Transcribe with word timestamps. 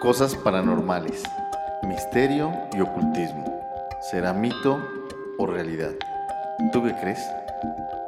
Cosas 0.00 0.34
paranormales, 0.36 1.22
misterio 1.82 2.52
y 2.74 2.80
ocultismo. 2.80 3.62
¿Será 4.10 4.34
mito 4.34 4.78
o 5.38 5.46
realidad? 5.46 5.92
¿Tú 6.72 6.82
qué 6.84 6.94
crees? 7.00 7.20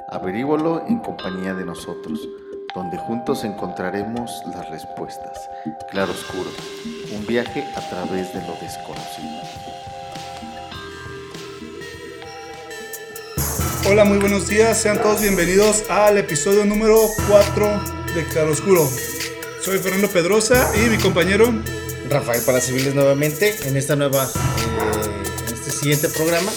Averígualo 0.09 0.85
en 0.87 0.99
compañía 0.99 1.55
de 1.55 1.65
nosotros, 1.65 2.29
donde 2.75 2.99
juntos 2.99 3.45
encontraremos 3.45 4.31
las 4.55 4.69
respuestas. 4.69 5.49
Claro 5.91 6.13
Oscuro, 6.13 6.51
un 7.15 7.27
viaje 7.27 7.65
a 7.75 7.89
través 7.89 8.33
de 8.35 8.41
lo 8.43 8.55
desconocido. 8.61 9.41
Hola, 13.89 14.05
muy 14.05 14.19
buenos 14.19 14.49
días. 14.49 14.77
Sean 14.83 15.01
todos 15.01 15.23
bienvenidos 15.23 15.89
al 15.89 16.19
episodio 16.19 16.67
número 16.67 16.99
4 17.29 17.81
de 18.15 18.25
Claroscuro. 18.25 18.87
Soy 19.63 19.79
Fernando 19.79 20.09
Pedrosa 20.09 20.71
y 20.77 20.91
mi 20.91 20.99
compañero 20.99 21.53
Rafael 22.11 22.43
para 22.45 22.61
Civiles 22.61 22.95
nuevamente 22.95 23.55
en 23.65 23.77
esta 23.77 23.97
nueva, 23.97 24.25
eh, 24.25 25.49
en 25.49 25.55
este 25.55 25.71
siguiente 25.71 26.09
programa. 26.09 26.51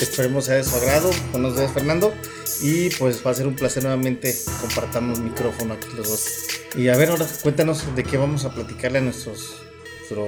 Esperemos 0.00 0.44
sea 0.44 0.56
de 0.56 0.64
su 0.64 0.76
agrado. 0.76 1.10
Buenos 1.32 1.56
días, 1.56 1.72
Fernando. 1.72 2.14
Y 2.60 2.90
pues 2.90 3.24
va 3.26 3.32
a 3.32 3.34
ser 3.34 3.46
un 3.46 3.56
placer 3.56 3.82
nuevamente 3.82 4.36
compartamos 4.60 5.20
micrófono 5.20 5.74
aquí 5.74 5.88
los 5.96 6.08
dos. 6.08 6.28
Y 6.76 6.88
a 6.88 6.96
ver, 6.96 7.10
ahora 7.10 7.26
cuéntanos 7.42 7.94
de 7.96 8.04
qué 8.04 8.16
vamos 8.16 8.44
a 8.44 8.54
platicarle 8.54 8.98
a 8.98 9.02
nuestros, 9.02 9.62
nuestro 9.98 10.26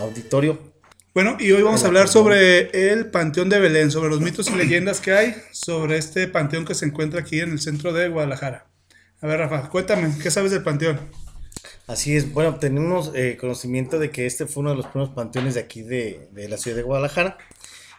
auditorio. 0.00 0.58
Bueno, 1.12 1.36
y 1.38 1.52
hoy 1.52 1.62
vamos 1.62 1.84
a 1.84 1.86
hablar 1.86 2.08
sobre 2.08 2.92
el 2.92 3.10
Panteón 3.10 3.48
de 3.48 3.58
Belén, 3.58 3.90
sobre 3.90 4.10
los 4.10 4.20
mitos 4.20 4.48
y 4.48 4.54
leyendas 4.54 5.00
que 5.00 5.12
hay 5.12 5.34
sobre 5.50 5.96
este 5.96 6.28
panteón 6.28 6.64
que 6.64 6.74
se 6.74 6.84
encuentra 6.84 7.20
aquí 7.20 7.40
en 7.40 7.52
el 7.52 7.60
centro 7.60 7.92
de 7.92 8.08
Guadalajara. 8.08 8.66
A 9.20 9.26
ver, 9.26 9.38
Rafa, 9.38 9.68
cuéntame, 9.70 10.14
¿qué 10.22 10.30
sabes 10.30 10.52
del 10.52 10.62
panteón? 10.62 11.00
Así 11.86 12.16
es, 12.16 12.32
bueno, 12.32 12.58
tenemos 12.58 13.12
eh, 13.14 13.36
conocimiento 13.40 13.98
de 14.00 14.10
que 14.10 14.26
este 14.26 14.46
fue 14.46 14.62
uno 14.62 14.70
de 14.70 14.76
los 14.76 14.86
primeros 14.86 15.14
panteones 15.14 15.54
de 15.54 15.60
aquí 15.60 15.82
de, 15.82 16.28
la 16.34 16.56
ciudad 16.56 16.76
de 16.76 16.82
Guadalajara, 16.82 17.38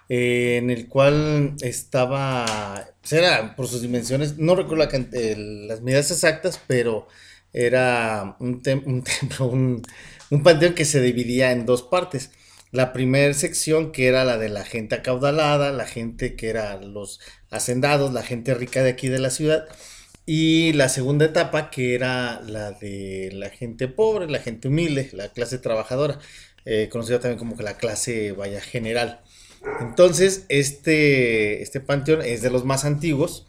eh, 0.09 0.58
en 0.58 0.70
el 0.70 0.89
cual 0.89 1.56
estaba, 1.62 2.45
pues 3.02 3.14
era 3.14 3.56
por 3.56 3.67
sus 3.67 3.81
dimensiones, 3.81 4.38
no 4.38 4.56
recuerdo 4.56 4.84
las 4.86 5.81
medidas 5.81 6.12
exactas, 6.12 6.59
pero 6.67 7.08
era 7.53 8.36
un, 8.39 8.62
un 8.86 9.03
templo, 9.03 9.45
un, 9.47 9.81
un 10.31 10.44
panteón 10.44 10.73
que 10.73 10.86
se 10.86 11.02
dividía 11.02 11.52
en 11.52 11.66
dos 11.66 11.84
partes. 11.84 12.31
La 12.72 12.92
primera 12.94 13.34
sección 13.34 13.92
que 13.94 14.08
era 14.08 14.25
la 14.25 14.38
de 14.38 14.50
la 14.50 14.66
gente 14.66 14.95
acaudalada, 14.95 15.72
la 15.72 15.86
gente 15.86 16.36
que 16.36 16.50
era 16.50 16.78
los 16.81 17.22
hacendados, 17.50 18.14
la 18.14 18.23
gente 18.23 18.53
rica 18.53 18.84
de 18.84 18.90
aquí 18.92 19.08
de 19.08 19.19
la 19.19 19.30
ciudad, 19.30 19.66
y 20.28 20.73
la 20.73 20.89
segunda 20.89 21.25
etapa 21.25 21.72
que 21.72 21.95
era 21.95 22.42
la 22.42 22.72
de 22.72 23.31
la 23.33 23.50
gente 23.50 23.88
pobre, 23.88 24.30
la 24.30 24.39
gente 24.39 24.67
humilde, 24.67 25.09
la 25.14 25.30
clase 25.30 25.58
trabajadora, 25.58 26.19
eh, 26.66 26.89
conocida 26.92 27.19
también 27.19 27.39
como 27.39 27.59
la 27.59 27.78
clase 27.78 28.34
vaya 28.34 28.61
general. 28.61 29.22
Entonces, 29.81 30.45
este, 30.50 31.64
este 31.64 31.80
panteón 31.80 32.22
es 32.22 32.44
de 32.44 32.52
los 32.52 32.64
más 32.66 32.86
antiguos, 32.86 33.47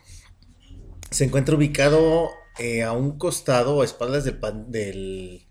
se 1.10 1.24
encuentra 1.24 1.56
ubicado 1.56 2.30
eh, 2.58 2.82
a 2.82 2.92
un 2.92 3.18
costado, 3.18 3.82
a 3.82 3.84
espaldas 3.84 4.24
del, 4.24 4.40
del 4.68 5.48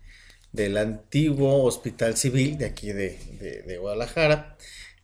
del 0.52 0.76
antiguo 0.76 1.64
Hospital 1.64 2.16
Civil 2.16 2.58
de 2.58 2.66
aquí 2.66 2.92
de, 2.92 3.78
Guadalajara, 3.80 4.56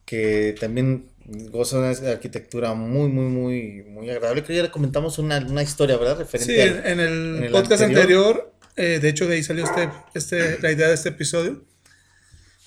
que 0.05 0.55
también 0.59 1.11
goza 1.27 1.81
de 1.81 1.99
una 2.01 2.11
arquitectura 2.11 2.75
muy, 2.75 3.09
muy, 3.09 3.27
muy, 3.27 3.83
muy 3.89 4.11
agradable. 4.11 4.43
Creo 4.43 4.49
que 4.49 4.57
ya 4.57 4.63
le 4.65 4.71
comentamos 4.71 5.19
una, 5.19 5.63
historia, 5.63 5.97
¿verdad? 5.97 6.19
Referente 6.19 6.55
sí, 6.55 6.81
en, 6.85 7.01
el 7.01 7.51
podcast 7.51 7.83
anterior, 7.83 8.53
eh, 8.77 8.99
de 9.01 9.09
hecho 9.09 9.27
de 9.27 9.37
ahí 9.37 9.43
salió 9.43 9.65
este, 9.65 9.89
este, 10.15 10.59
la 10.61 10.71
idea 10.71 10.89
de 10.89 10.95
este 10.95 11.11
episodio. 11.11 11.65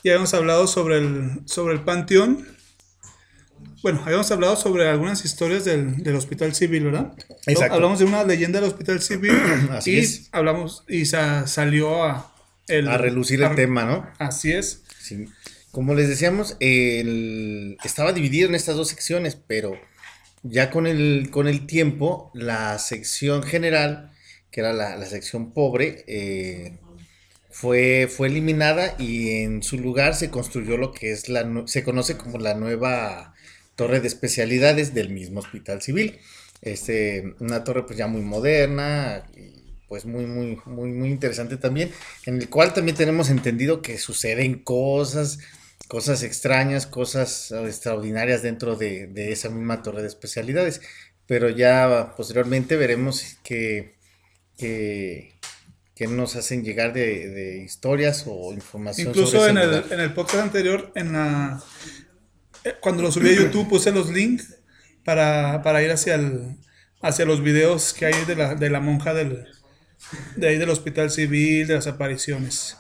Ya 0.03 0.13
habíamos 0.13 0.33
hablado 0.33 0.67
sobre 0.67 0.97
el, 0.97 1.41
sobre 1.45 1.73
el 1.73 1.81
panteón. 1.81 2.47
Bueno, 3.83 4.01
habíamos 4.05 4.29
hablado 4.31 4.55
sobre 4.55 4.87
algunas 4.87 5.23
historias 5.23 5.65
del, 5.65 6.03
del 6.03 6.15
Hospital 6.15 6.55
Civil, 6.55 6.85
¿verdad? 6.85 7.13
Exacto. 7.45 7.75
Hablamos 7.75 7.99
de 7.99 8.05
una 8.05 8.23
leyenda 8.23 8.59
del 8.59 8.69
Hospital 8.69 9.01
Civil 9.01 9.37
Así 9.71 9.91
y 9.91 9.99
es. 9.99 10.29
hablamos 10.31 10.83
y 10.87 11.05
salió 11.05 12.03
a, 12.03 12.33
a 12.69 12.97
relucir 12.97 13.41
el 13.43 13.55
tema, 13.55 13.85
¿no? 13.85 14.09
Así 14.17 14.51
es. 14.51 14.83
Sí. 14.99 15.25
Como 15.77 15.93
les 15.93 16.09
decíamos, 16.09 16.57
estaba 16.59 18.11
dividido 18.11 18.49
en 18.49 18.55
estas 18.55 18.77
dos 18.77 18.87
secciones, 18.87 19.35
pero 19.35 19.79
ya 20.41 20.71
con 20.71 20.87
el, 20.87 21.29
con 21.29 21.47
el 21.47 21.67
tiempo, 21.67 22.31
la 22.33 22.79
sección 22.79 23.43
general, 23.43 24.11
que 24.49 24.61
era 24.61 24.73
la, 24.73 25.05
sección 25.05 25.53
pobre, 25.53 26.03
eh, 26.07 26.79
fue, 27.51 28.09
fue 28.09 28.27
eliminada 28.27 28.95
y 28.97 29.43
en 29.43 29.61
su 29.61 29.77
lugar 29.77 30.15
se 30.15 30.31
construyó 30.31 30.77
lo 30.77 30.93
que 30.93 31.11
es 31.11 31.29
la, 31.29 31.47
se 31.67 31.83
conoce 31.83 32.17
como 32.17 32.39
la 32.39 32.55
nueva 32.55 33.35
torre 33.75 33.99
de 33.99 34.07
especialidades 34.07 34.95
del 34.95 35.11
mismo 35.11 35.41
hospital 35.41 35.83
civil. 35.83 36.17
Este, 36.63 37.35
una 37.39 37.63
torre 37.63 37.83
pues 37.83 37.99
ya 37.99 38.07
muy 38.07 38.23
moderna, 38.23 39.29
pues 39.87 40.05
muy, 40.05 40.25
muy, 40.25 40.57
muy, 40.65 40.91
muy 40.91 41.09
interesante 41.09 41.55
también, 41.55 41.91
en 42.25 42.41
el 42.41 42.49
cual 42.49 42.73
también 42.73 42.97
tenemos 42.97 43.29
entendido 43.29 43.83
que 43.83 43.99
suceden 43.99 44.55
cosas, 44.63 45.37
cosas 45.87 46.23
extrañas, 46.23 46.85
cosas 46.85 47.51
extraordinarias 47.51 48.41
dentro 48.41 48.75
de, 48.75 49.31
esa 49.31 49.49
misma 49.49 49.81
torre 49.81 50.01
de 50.01 50.07
especialidades. 50.07 50.81
Pero 51.25 51.49
ya 51.49 52.13
posteriormente 52.15 52.77
veremos 52.77 53.37
que, 53.43 53.95
que, 54.57 55.33
nos 56.09 56.35
hacen 56.35 56.63
llegar 56.63 56.93
de, 56.93 57.63
historias 57.65 58.23
o 58.27 58.53
información. 58.53 59.09
Incluso 59.09 59.47
en, 59.47 59.57
el, 59.57 59.83
en 59.91 59.99
el 59.99 60.13
podcast 60.13 60.43
anterior, 60.43 60.91
en 60.95 61.13
la, 61.13 61.61
eh, 62.63 62.75
cuando 62.81 63.03
lo 63.03 63.11
subí 63.11 63.29
a 63.29 63.33
YouTube, 63.33 63.69
puse 63.69 63.91
los 63.91 64.09
links 64.09 64.55
para, 65.03 65.61
para 65.63 65.81
ir 65.83 65.91
hacia, 65.91 66.15
el, 66.15 66.57
hacia 67.01 67.25
los 67.25 67.41
videos 67.41 67.93
que 67.93 68.05
hay 68.05 68.25
de 68.25 68.35
la, 68.35 68.55
de 68.55 68.69
la 68.69 68.79
monja 68.79 69.13
del, 69.13 69.47
de 70.35 70.47
ahí 70.47 70.57
del 70.57 70.69
Hospital 70.69 71.11
Civil, 71.11 71.67
de 71.67 71.75
las 71.75 71.87
apariciones. 71.87 72.77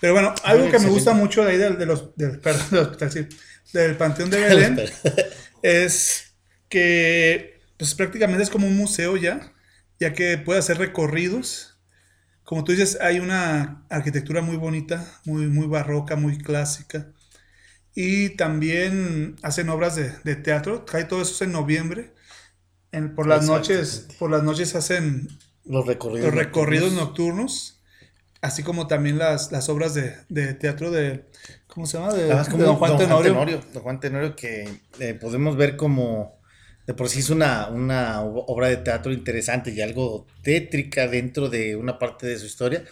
Pero 0.00 0.12
bueno, 0.14 0.34
algo 0.44 0.70
que 0.70 0.78
me 0.78 0.88
gusta 0.88 1.12
mucho 1.12 1.44
de 1.44 1.52
ahí 1.52 1.56
del, 1.58 1.78
de 1.78 1.86
los, 1.86 2.14
del, 2.16 2.38
perdón, 2.40 2.96
del, 2.98 3.28
del 3.72 3.96
Panteón 3.96 4.30
de 4.30 4.40
Belén 4.40 4.80
es 5.62 6.34
que 6.68 7.60
pues 7.76 7.94
prácticamente 7.94 8.42
es 8.42 8.50
como 8.50 8.66
un 8.66 8.76
museo 8.76 9.16
ya, 9.16 9.52
ya 9.98 10.12
que 10.12 10.38
puede 10.38 10.58
hacer 10.58 10.78
recorridos. 10.78 11.78
Como 12.44 12.64
tú 12.64 12.72
dices, 12.72 12.98
hay 13.00 13.20
una 13.20 13.84
arquitectura 13.90 14.42
muy 14.42 14.56
bonita, 14.56 15.06
muy, 15.24 15.46
muy 15.46 15.66
barroca, 15.66 16.16
muy 16.16 16.38
clásica. 16.38 17.12
Y 17.94 18.30
también 18.30 19.36
hacen 19.42 19.68
obras 19.68 19.96
de, 19.96 20.12
de 20.24 20.36
teatro, 20.36 20.82
trae 20.82 21.04
todo 21.04 21.22
eso 21.22 21.44
en 21.44 21.52
noviembre. 21.52 22.14
En, 22.92 23.14
por 23.14 23.26
las 23.26 23.46
noches, 23.46 24.06
por 24.18 24.30
las 24.30 24.42
noches 24.42 24.74
hacen 24.74 25.28
los 25.64 25.86
recorridos, 25.86 26.34
recorridos 26.34 26.92
nocturnos. 26.92 27.77
Así 28.40 28.62
como 28.62 28.86
también 28.86 29.18
las, 29.18 29.52
las 29.52 29.68
obras 29.68 29.94
de, 29.94 30.16
de, 30.28 30.54
teatro 30.54 30.90
de, 30.90 31.24
¿cómo 31.66 31.86
se 31.86 31.98
llama? 31.98 32.14
De, 32.14 32.28
Don, 32.28 32.76
Juan, 32.76 32.96
Tenorio. 32.96 33.60
Don 33.72 33.82
Juan 33.82 34.00
Tenorio, 34.00 34.36
que 34.36 34.68
eh, 35.00 35.14
podemos 35.14 35.56
ver 35.56 35.76
como, 35.76 36.38
de 36.86 36.94
por 36.94 37.08
sí 37.08 37.20
es 37.20 37.30
una, 37.30 37.68
una 37.68 38.22
obra 38.22 38.68
de 38.68 38.78
teatro 38.78 39.12
interesante 39.12 39.70
y 39.70 39.80
algo 39.80 40.26
tétrica 40.42 41.08
dentro 41.08 41.48
de 41.48 41.76
una 41.76 41.98
parte 41.98 42.26
de 42.26 42.38
su 42.38 42.46
historia, 42.46 42.84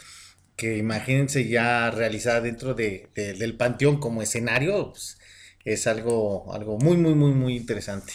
que 0.56 0.78
imagínense 0.78 1.46
ya 1.48 1.90
realizada 1.90 2.40
dentro 2.40 2.74
de, 2.74 3.10
del 3.14 3.56
panteón 3.56 3.98
como 4.00 4.22
escenario, 4.22 4.90
pues, 4.90 5.18
es 5.64 5.86
algo, 5.86 6.52
algo 6.54 6.78
muy, 6.78 6.96
muy, 6.96 7.14
muy, 7.14 7.32
muy 7.32 7.56
interesante, 7.56 8.14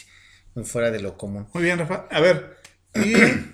muy 0.56 0.66
fuera 0.66 0.90
de 0.90 1.02
lo 1.02 1.18
común. 1.18 1.48
Muy 1.54 1.64
bien, 1.64 1.78
Rafa. 1.78 2.08
A 2.10 2.20
ver, 2.20 2.61
y 2.96 3.14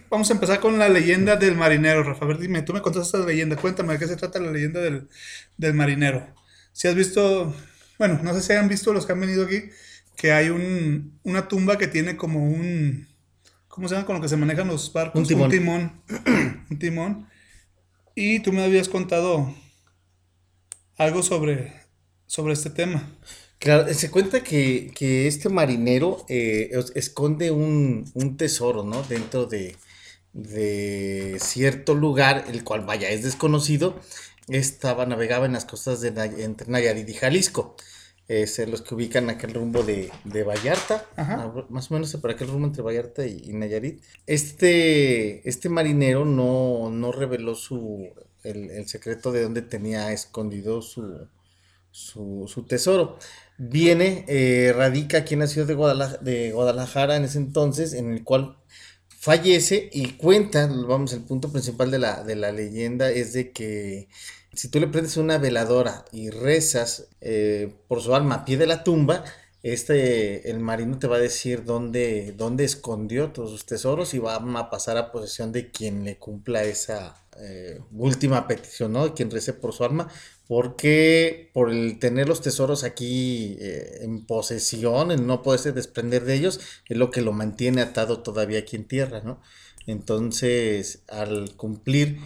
vamos 0.10 0.30
a 0.30 0.34
empezar 0.34 0.60
con 0.60 0.80
la 0.80 0.90
leyenda 0.90 1.36
del 1.36 1.56
marinero, 1.56 2.04
Rafa. 2.04 2.26
A 2.26 2.28
ver, 2.28 2.40
dime, 2.40 2.62
tú 2.64 2.74
me 2.74 2.82
contaste 2.82 3.18
esta 3.18 3.28
leyenda. 3.28 3.56
Cuéntame, 3.56 3.94
¿de 3.94 4.00
qué 4.00 4.08
se 4.08 4.16
trata 4.16 4.40
la 4.40 4.52
leyenda 4.52 4.80
del, 4.82 5.10
del 5.58 5.74
marinero? 5.74 6.28
Si 6.72 6.88
has 6.88 6.96
visto, 6.96 7.54
bueno, 7.98 8.20
no 8.24 8.34
sé 8.34 8.42
si 8.42 8.54
han 8.54 8.70
visto 8.70 8.94
los 8.94 9.06
que 9.06 9.14
han 9.14 9.20
venido 9.20 9.46
aquí, 9.46 9.64
que 10.16 10.32
hay 10.32 10.50
un, 10.50 11.20
una 11.24 11.48
tumba 11.48 11.78
que 11.78 11.88
tiene 11.88 12.18
como 12.18 12.44
un, 12.44 13.08
¿cómo 13.68 13.88
se 13.88 13.96
llama? 13.96 14.08
Con 14.08 14.16
lo 14.16 14.22
que 14.22 14.30
se 14.30 14.38
manejan 14.38 14.68
los 14.68 14.92
barcos. 14.92 15.22
Un 15.22 15.28
timón. 15.28 15.46
Un 15.46 15.52
timón. 15.52 16.02
un 16.70 16.80
timón. 16.80 17.30
Y 18.16 18.40
tú 18.40 18.52
me 18.52 18.64
habías 18.64 18.90
contado 18.90 19.54
algo 20.98 21.22
sobre, 21.22 21.74
sobre 22.26 22.54
este 22.54 22.72
tema. 22.72 23.12
Claro, 23.60 23.92
se 23.94 24.12
cuenta 24.12 24.44
que, 24.44 25.28
este 25.28 25.50
marinero 25.50 26.26
eh, 26.30 26.72
esconde 26.96 27.52
un, 27.52 28.06
tesoro, 28.38 28.84
¿no? 28.84 29.02
Dentro 29.04 29.48
de, 29.48 29.76
cierto 31.40 31.96
lugar, 31.96 32.46
el 32.50 32.64
cual, 32.64 32.82
vaya, 32.86 33.10
es 33.10 33.24
desconocido. 33.24 34.00
Estaba, 34.48 35.06
navegaba 35.06 35.46
en 35.46 35.54
las 35.54 35.66
costas 35.66 36.02
de 36.02 36.10
entre 36.44 36.70
Nayarit 36.70 37.10
y 37.10 37.14
Jalisco. 37.14 37.76
Es 38.28 38.60
los 38.68 38.82
que 38.82 38.94
ubican 38.94 39.30
aquel 39.30 39.54
rumbo 39.54 39.84
de, 39.84 40.12
Vallarta, 40.44 41.06
más 41.70 41.90
o 41.90 41.94
menos 41.94 42.16
por 42.18 42.32
aquel 42.32 42.50
rumbo 42.50 42.68
entre 42.68 42.84
Vallarta 42.84 43.26
y, 43.26 43.54
Nayarit. 43.54 44.04
Este, 44.28 45.48
este 45.50 45.70
marinero 45.70 46.26
no, 46.26 46.90
no 46.92 47.12
reveló 47.12 47.56
su, 47.56 48.08
el, 48.44 48.70
el 48.70 48.88
secreto 48.88 49.32
de 49.32 49.44
dónde 49.44 49.62
tenía 49.64 50.12
escondido 50.12 50.82
su, 50.82 51.28
su, 51.98 52.66
tesoro. 52.68 53.18
Viene, 53.58 54.26
eh, 54.28 54.74
radica 54.76 55.20
aquí 55.20 55.34
en 55.34 55.42
la 55.42 55.48
ciudad 55.48 55.68
de 55.68 55.74
Guadalajara, 55.74 56.22
de 56.22 56.52
Guadalajara 56.52 57.16
en 57.16 57.24
ese 57.24 57.40
entonces, 57.40 57.94
en 57.94 58.12
el 58.14 58.24
cual 58.24 58.58
fallece 59.10 59.90
y 59.92 60.12
cuenta, 60.14 60.68
vamos, 60.68 61.14
el 61.14 61.24
punto 61.24 61.52
principal 61.52 61.90
de 61.92 62.00
la, 62.00 62.24
de 62.24 62.36
la 62.36 62.52
leyenda 62.52 63.10
es 63.10 63.34
de 63.34 63.52
que 63.52 64.08
si 64.54 64.70
tú 64.70 64.80
le 64.80 64.88
prendes 64.88 65.18
una 65.18 65.38
veladora 65.38 66.06
y 66.12 66.30
rezas 66.30 67.08
eh, 67.22 67.74
por 67.88 68.02
su 68.02 68.16
alma 68.16 68.36
a 68.36 68.46
pie 68.46 68.58
de 68.58 68.68
la 68.68 68.84
tumba, 68.84 69.24
este, 69.64 70.50
el 70.50 70.60
marino 70.60 71.00
te 71.00 71.08
va 71.08 71.18
a 71.18 71.20
decir 71.20 71.64
dónde, 71.66 72.34
dónde 72.38 72.64
escondió 72.64 73.32
todos 73.32 73.52
sus 73.52 73.66
tesoros 73.66 74.14
y 74.14 74.20
va 74.20 74.36
a 74.36 74.70
pasar 74.70 74.98
a 74.98 75.12
posesión 75.12 75.52
de 75.52 75.72
quien 75.72 76.06
le 76.06 76.18
cumpla 76.18 76.64
esa 76.64 77.28
eh, 77.40 77.80
última 77.92 78.48
petición, 78.48 78.94
¿no? 78.94 79.14
Quien 79.14 79.30
rece 79.30 79.54
por 79.54 79.74
su 79.74 79.84
alma, 79.84 80.08
porque 80.48 81.50
por 81.54 81.70
el 81.70 82.00
tener 82.00 82.28
los 82.28 82.42
tesoros 82.42 82.84
aquí 82.84 83.58
eh, 83.60 84.00
en 84.02 84.26
posesión, 84.26 85.12
el 85.12 85.28
no 85.28 85.44
poderse 85.44 85.74
desprender 85.74 86.24
de 86.24 86.36
ellos, 86.36 86.60
es 86.88 86.98
lo 86.98 87.12
que 87.12 87.22
lo 87.22 87.34
mantiene 87.34 87.82
atado 87.82 88.22
todavía 88.22 88.60
aquí 88.60 88.76
en 88.78 88.88
tierra, 88.88 89.22
¿no? 89.24 89.42
Entonces, 89.88 91.04
al 91.10 91.56
cumplir 91.56 92.20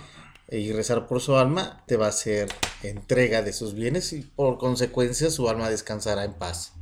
y 0.50 0.72
rezar 0.72 1.08
por 1.08 1.22
su 1.22 1.36
alma, 1.36 1.84
te 1.88 1.96
va 1.96 2.08
a 2.08 2.10
hacer 2.10 2.50
entrega 2.84 3.42
de 3.42 3.54
sus 3.54 3.74
bienes 3.74 4.14
y 4.14 4.22
por 4.22 4.58
consecuencia 4.58 5.32
su 5.32 5.50
alma 5.50 5.70
descansará 5.70 6.24
en 6.24 6.34
paz. 6.34 6.74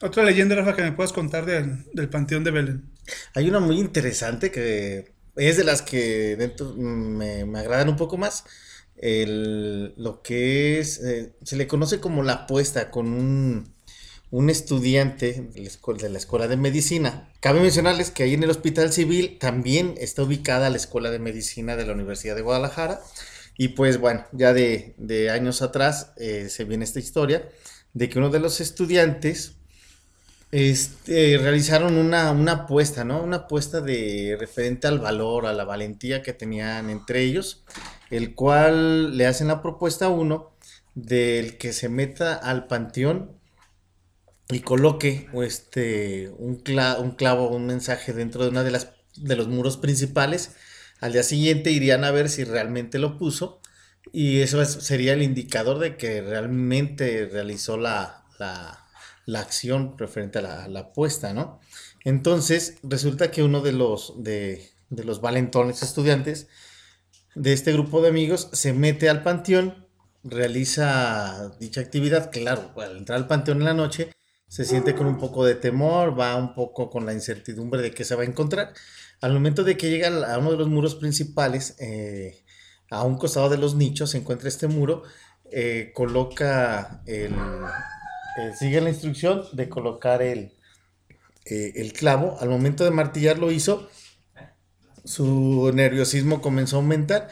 Otra 0.00 0.24
leyenda, 0.24 0.56
Rafa, 0.56 0.74
que 0.74 0.82
me 0.82 0.92
puedas 0.92 1.12
contar 1.12 1.46
del, 1.46 1.84
del 1.92 2.08
Panteón 2.08 2.44
de 2.44 2.50
Belén. 2.50 2.90
Hay 3.34 3.48
una 3.48 3.60
muy 3.60 3.78
interesante 3.78 4.50
que 4.50 5.12
es 5.36 5.56
de 5.56 5.64
las 5.64 5.82
que 5.82 6.36
dentro 6.36 6.74
me, 6.74 7.44
me 7.44 7.58
agradan 7.60 7.88
un 7.88 7.96
poco 7.96 8.16
más. 8.16 8.44
El, 8.96 9.94
lo 9.96 10.22
que 10.22 10.78
es, 10.78 11.02
eh, 11.02 11.32
se 11.42 11.56
le 11.56 11.66
conoce 11.66 12.00
como 12.00 12.22
la 12.22 12.32
apuesta 12.32 12.90
con 12.90 13.12
un, 13.12 13.74
un 14.30 14.48
estudiante 14.48 15.50
de 15.54 15.60
la, 15.60 16.18
escuela, 16.18 16.48
de 16.48 16.56
Medicina. 16.56 17.28
Cabe 17.40 17.60
mencionarles 17.60 18.10
que 18.10 18.22
ahí 18.22 18.34
en 18.34 18.42
el 18.42 18.50
Hospital 18.50 18.92
Civil 18.92 19.38
también 19.38 19.94
está 19.98 20.22
ubicada 20.22 20.70
la 20.70 20.76
Escuela 20.76 21.10
de 21.10 21.18
Medicina 21.18 21.76
de 21.76 21.86
la 21.86 21.92
Universidad 21.92 22.34
de 22.34 22.42
Guadalajara. 22.42 23.00
Y 23.58 23.68
pues 23.68 23.98
bueno, 23.98 24.24
ya 24.32 24.54
de, 24.54 24.94
de 24.96 25.30
años 25.30 25.60
atrás 25.60 26.12
eh, 26.16 26.48
se 26.48 26.64
viene 26.64 26.84
esta 26.84 26.98
historia 26.98 27.48
de 27.92 28.08
que 28.08 28.18
uno 28.18 28.30
de 28.30 28.40
los 28.40 28.60
estudiantes 28.60 29.56
este, 30.52 31.38
realizaron 31.38 31.96
una, 31.96 32.30
una 32.32 32.52
apuesta, 32.52 33.04
¿no? 33.04 33.22
Una 33.22 33.38
apuesta 33.38 33.80
de 33.80 34.36
referente 34.38 34.86
al 34.88 35.00
valor, 35.00 35.46
a 35.46 35.54
la 35.54 35.64
valentía 35.64 36.22
que 36.22 36.32
tenían 36.34 36.90
entre 36.90 37.22
ellos, 37.22 37.64
el 38.10 38.34
cual 38.34 39.16
le 39.16 39.26
hacen 39.26 39.48
la 39.48 39.62
propuesta 39.62 40.06
a 40.06 40.10
uno 40.10 40.52
del 40.94 41.58
que 41.58 41.72
se 41.74 41.88
meta 41.88 42.34
al 42.36 42.66
panteón 42.68 43.32
y 44.48 44.60
coloque 44.60 45.28
este, 45.42 46.30
un, 46.38 46.56
cla 46.56 46.98
un 46.98 47.12
clavo, 47.12 47.48
un 47.48 47.66
mensaje 47.66 48.12
dentro 48.12 48.42
de 48.44 48.50
una 48.50 48.64
de 48.64 48.70
las 48.70 48.92
de 49.16 49.36
los 49.36 49.48
muros 49.48 49.76
principales. 49.76 50.52
Al 51.00 51.12
día 51.12 51.22
siguiente 51.22 51.70
irían 51.70 52.04
a 52.04 52.10
ver 52.10 52.28
si 52.30 52.44
realmente 52.44 52.98
lo 52.98 53.18
puso 53.18 53.60
y 54.12 54.40
eso 54.40 54.60
es- 54.62 54.72
sería 54.72 55.12
el 55.14 55.22
indicador 55.22 55.78
de 55.78 55.96
que 55.96 56.22
realmente 56.22 57.26
realizó 57.30 57.76
la, 57.76 58.24
la, 58.38 58.81
la 59.26 59.40
acción 59.40 59.96
referente 59.98 60.38
a 60.38 60.68
la, 60.68 60.80
apuesta, 60.80 61.32
¿no? 61.32 61.60
Entonces, 62.04 62.76
resulta 62.82 63.30
que 63.30 63.42
uno 63.42 63.60
de 63.60 63.72
los, 63.72 64.14
de, 64.22 64.70
los 64.90 65.20
valentones 65.20 65.82
estudiantes 65.82 66.48
de 67.34 67.52
este 67.52 67.72
grupo 67.72 68.02
de 68.02 68.08
amigos 68.08 68.48
se 68.52 68.72
mete 68.72 69.08
al 69.08 69.22
panteón, 69.22 69.86
realiza 70.24 71.50
dicha 71.58 71.80
actividad, 71.80 72.30
claro, 72.30 72.72
al 72.76 72.98
entrar 72.98 73.18
al 73.18 73.26
panteón 73.26 73.58
en 73.58 73.64
la 73.64 73.74
noche, 73.74 74.12
se 74.48 74.64
siente 74.64 74.94
con 74.94 75.06
un 75.06 75.18
poco 75.18 75.44
de 75.44 75.54
temor, 75.54 76.18
va 76.18 76.36
un 76.36 76.54
poco 76.54 76.90
con 76.90 77.06
la 77.06 77.14
incertidumbre 77.14 77.80
de 77.80 77.92
qué 77.92 78.04
se 78.04 78.14
va 78.14 78.22
a 78.22 78.26
encontrar. 78.26 78.74
Al 79.22 79.32
momento 79.32 79.64
de 79.64 79.76
que 79.76 79.88
llega 79.88 80.08
a 80.08 80.38
uno 80.38 80.50
de 80.50 80.58
los 80.58 80.68
muros 80.68 80.94
principales, 80.96 81.74
eh, 81.78 82.44
a 82.90 83.02
un 83.04 83.16
costado 83.16 83.48
de 83.48 83.56
los 83.56 83.74
nichos, 83.74 84.10
se 84.10 84.18
encuentra 84.18 84.48
este 84.48 84.66
muro, 84.66 85.04
eh, 85.50 85.92
coloca 85.94 87.02
el, 87.06 87.34
eh, 88.38 88.52
sigue 88.58 88.80
la 88.80 88.90
instrucción 88.90 89.44
de 89.52 89.68
colocar 89.68 90.22
el, 90.22 90.52
eh, 91.44 91.72
el 91.76 91.92
clavo. 91.92 92.36
Al 92.40 92.48
momento 92.48 92.84
de 92.84 92.90
martillar 92.90 93.38
lo 93.38 93.50
hizo, 93.50 93.88
su 95.04 95.70
nerviosismo 95.74 96.40
comenzó 96.40 96.76
a 96.76 96.80
aumentar 96.80 97.28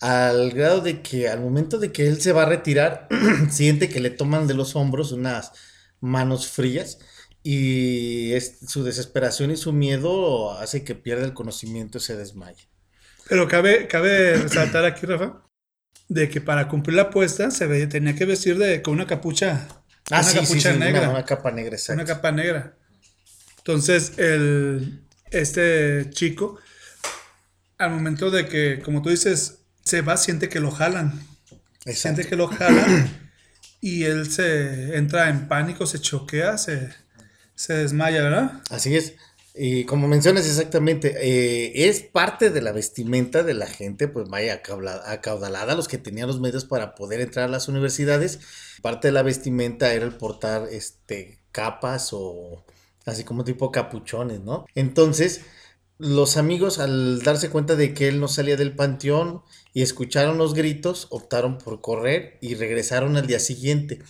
al 0.00 0.50
grado 0.50 0.80
de 0.80 1.00
que 1.00 1.28
al 1.28 1.40
momento 1.40 1.78
de 1.78 1.92
que 1.92 2.08
él 2.08 2.20
se 2.20 2.32
va 2.32 2.42
a 2.42 2.46
retirar, 2.46 3.06
siente 3.50 3.88
que 3.88 4.00
le 4.00 4.10
toman 4.10 4.48
de 4.48 4.54
los 4.54 4.74
hombros 4.74 5.12
unas 5.12 5.52
manos 6.00 6.48
frías 6.48 6.98
y 7.44 8.32
es, 8.32 8.58
su 8.68 8.82
desesperación 8.82 9.52
y 9.52 9.56
su 9.56 9.72
miedo 9.72 10.52
hace 10.58 10.82
que 10.82 10.96
pierda 10.96 11.24
el 11.24 11.34
conocimiento 11.34 11.98
y 11.98 12.00
se 12.00 12.16
desmaye. 12.16 12.68
Pero 13.28 13.46
cabe, 13.46 13.86
cabe 13.86 14.34
resaltar 14.34 14.84
aquí, 14.84 15.06
Rafa, 15.06 15.42
de 16.08 16.28
que 16.28 16.40
para 16.40 16.68
cumplir 16.68 16.96
la 16.96 17.02
apuesta 17.02 17.52
se 17.52 17.66
ve, 17.66 17.86
tenía 17.86 18.16
que 18.16 18.24
vestir 18.24 18.58
de, 18.58 18.82
con 18.82 18.94
una 18.94 19.06
capucha, 19.06 19.68
Ah, 20.10 20.20
una 20.20 20.24
sí, 20.24 20.38
capucha 20.38 20.70
sí, 20.70 20.76
una- 20.76 20.84
negra. 20.86 21.08
Una, 21.10 21.24
capa 21.24 21.50
negra, 21.50 21.76
exacto. 21.76 22.02
Una 22.02 22.04
capa 22.12 22.32
negra. 22.32 22.74
Entonces, 23.58 24.18
el, 24.18 25.02
este 25.30 26.10
chico, 26.10 26.58
al 27.78 27.90
momento 27.90 28.30
de 28.30 28.48
que, 28.48 28.80
como 28.84 29.02
tú 29.02 29.10
dices, 29.10 29.58
se 29.84 30.00
va, 30.02 30.16
siente 30.16 30.48
que 30.48 30.60
lo 30.60 30.70
jalan. 30.70 31.12
Exacto. 31.84 31.94
Siente 31.94 32.26
que 32.26 32.36
lo 32.36 32.48
jalan 32.48 33.10
y 33.80 34.04
él 34.04 34.30
se 34.30 34.96
entra 34.96 35.28
en 35.28 35.48
pánico, 35.48 35.86
se 35.86 36.00
choquea, 36.00 36.58
se, 36.58 36.90
se 37.54 37.74
desmaya, 37.74 38.22
¿verdad? 38.22 38.60
Así 38.70 38.96
es. 38.96 39.14
Y 39.54 39.84
como 39.84 40.08
mencionas 40.08 40.46
exactamente, 40.46 41.14
eh, 41.20 41.86
es 41.88 42.00
parte 42.00 42.48
de 42.50 42.62
la 42.62 42.72
vestimenta 42.72 43.42
de 43.42 43.52
la 43.52 43.66
gente, 43.66 44.08
pues 44.08 44.28
vaya 44.28 44.54
acaudala- 44.62 45.02
acaudalada, 45.06 45.74
los 45.74 45.88
que 45.88 45.98
tenían 45.98 46.26
los 46.28 46.40
medios 46.40 46.64
para 46.64 46.94
poder 46.94 47.20
entrar 47.20 47.46
a 47.46 47.52
las 47.52 47.68
universidades. 47.68 48.40
Parte 48.80 49.08
de 49.08 49.12
la 49.12 49.22
vestimenta 49.22 49.92
era 49.92 50.06
el 50.06 50.16
portar 50.16 50.68
este, 50.70 51.38
capas 51.52 52.10
o 52.12 52.64
así 53.04 53.24
como 53.24 53.44
tipo 53.44 53.70
capuchones, 53.70 54.40
¿no? 54.40 54.64
Entonces, 54.74 55.42
los 55.98 56.36
amigos 56.36 56.78
al 56.78 57.20
darse 57.22 57.50
cuenta 57.50 57.76
de 57.76 57.94
que 57.94 58.08
él 58.08 58.20
no 58.20 58.28
salía 58.28 58.56
del 58.56 58.74
panteón 58.74 59.42
y 59.74 59.82
escucharon 59.82 60.38
los 60.38 60.54
gritos, 60.54 61.06
optaron 61.10 61.58
por 61.58 61.80
correr 61.80 62.38
y 62.40 62.54
regresaron 62.54 63.16
al 63.16 63.26
día 63.26 63.38
siguiente. 63.38 64.00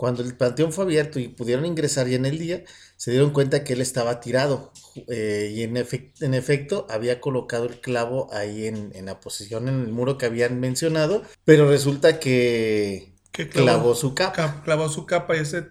Cuando 0.00 0.22
el 0.22 0.34
panteón 0.34 0.72
fue 0.72 0.84
abierto 0.84 1.18
y 1.20 1.28
pudieron 1.28 1.66
ingresar 1.66 2.06
ya 2.08 2.16
en 2.16 2.24
el 2.24 2.38
día, 2.38 2.64
se 2.96 3.10
dieron 3.10 3.32
cuenta 3.34 3.64
que 3.64 3.74
él 3.74 3.82
estaba 3.82 4.18
tirado 4.20 4.72
eh, 5.08 5.52
y 5.54 5.62
en, 5.62 5.74
efec- 5.76 6.12
en 6.22 6.32
efecto 6.32 6.86
había 6.88 7.20
colocado 7.20 7.66
el 7.66 7.80
clavo 7.82 8.32
ahí 8.32 8.66
en, 8.66 8.92
en 8.94 9.04
la 9.04 9.20
posición 9.20 9.68
en 9.68 9.78
el 9.82 9.88
muro 9.92 10.16
que 10.16 10.24
habían 10.24 10.58
mencionado, 10.58 11.22
pero 11.44 11.68
resulta 11.68 12.18
que 12.18 13.12
Que 13.30 13.50
clavó 13.50 13.94
su 13.94 14.14
capa 14.14 14.32
ca- 14.36 14.62
clavó 14.64 14.88
su 14.88 15.04
capa 15.04 15.36
y 15.36 15.40
ese, 15.40 15.66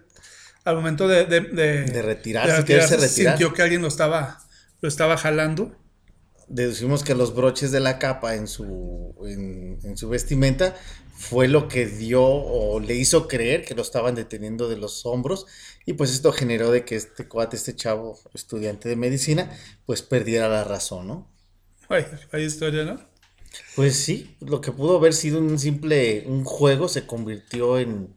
al 0.64 0.76
momento 0.76 1.08
de, 1.08 1.26
de, 1.26 1.40
de- 1.40 1.84
de 1.86 2.02
retirarse, 2.02 2.52
retirar. 2.98 3.32
sintió 3.32 3.52
que 3.52 3.62
alguien 3.62 3.82
lo 3.82 3.88
estaba, 3.88 4.38
lo 4.80 4.88
estaba 4.88 5.16
jalando. 5.16 5.74
Deducimos 6.46 7.02
que 7.02 7.14
los 7.16 7.34
broches 7.34 7.72
de 7.72 7.80
la 7.80 7.98
capa 7.98 8.36
en 8.36 8.46
su, 8.46 9.14
en, 9.26 9.78
en 9.82 9.96
su 9.96 10.08
vestimenta 10.08 10.74
fue 11.20 11.48
lo 11.48 11.68
que 11.68 11.84
dio 11.84 12.22
o 12.24 12.80
le 12.80 12.94
hizo 12.94 13.28
creer 13.28 13.62
que 13.62 13.74
lo 13.74 13.82
estaban 13.82 14.14
deteniendo 14.14 14.70
de 14.70 14.78
los 14.78 15.04
hombros 15.04 15.44
y 15.84 15.92
pues 15.92 16.12
esto 16.12 16.32
generó 16.32 16.70
de 16.70 16.86
que 16.86 16.96
este 16.96 17.28
cuate, 17.28 17.56
este 17.56 17.76
chavo 17.76 18.18
estudiante 18.32 18.88
de 18.88 18.96
medicina, 18.96 19.54
pues 19.84 20.00
perdiera 20.00 20.48
la 20.48 20.64
razón, 20.64 21.08
¿no? 21.08 21.30
Ay, 21.90 22.06
hay 22.32 22.44
historia, 22.44 22.84
¿no? 22.84 22.98
Pues 23.76 23.96
sí, 23.96 24.34
lo 24.40 24.62
que 24.62 24.72
pudo 24.72 24.96
haber 24.96 25.12
sido 25.12 25.40
un 25.40 25.58
simple, 25.58 26.24
un 26.26 26.42
juego 26.44 26.88
se 26.88 27.06
convirtió 27.06 27.78
en 27.78 28.16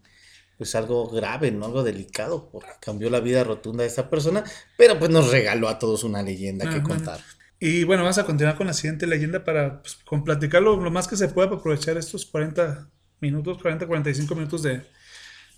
pues 0.57 0.73
algo 0.75 1.09
grave, 1.09 1.51
¿no? 1.51 1.65
Algo 1.65 1.83
delicado, 1.83 2.49
porque 2.51 2.69
cambió 2.79 3.09
la 3.09 3.19
vida 3.19 3.43
rotunda 3.43 3.83
de 3.83 3.89
esta 3.89 4.09
persona, 4.09 4.45
pero 4.77 4.97
pues 4.97 5.11
nos 5.11 5.29
regaló 5.29 5.67
a 5.67 5.77
todos 5.77 6.05
una 6.05 6.23
leyenda 6.23 6.69
que 6.69 6.81
contar. 6.81 7.19
Y 7.59 7.83
bueno, 7.83 8.03
vamos 8.03 8.17
a 8.17 8.25
continuar 8.25 8.55
con 8.55 8.67
la 8.67 8.73
siguiente 8.73 9.07
leyenda 9.07 9.43
para 9.43 9.81
pues, 9.81 9.95
con 10.05 10.23
platicarlo 10.23 10.77
lo 10.77 10.91
más 10.91 11.09
que 11.09 11.17
se 11.17 11.27
pueda 11.27 11.49
para 11.49 11.59
aprovechar 11.59 11.97
estos 11.97 12.25
40 12.25 12.92
minutos, 13.23 13.57
40, 13.61 13.87
45 13.87 14.35
minutos 14.35 14.61
de, 14.63 14.81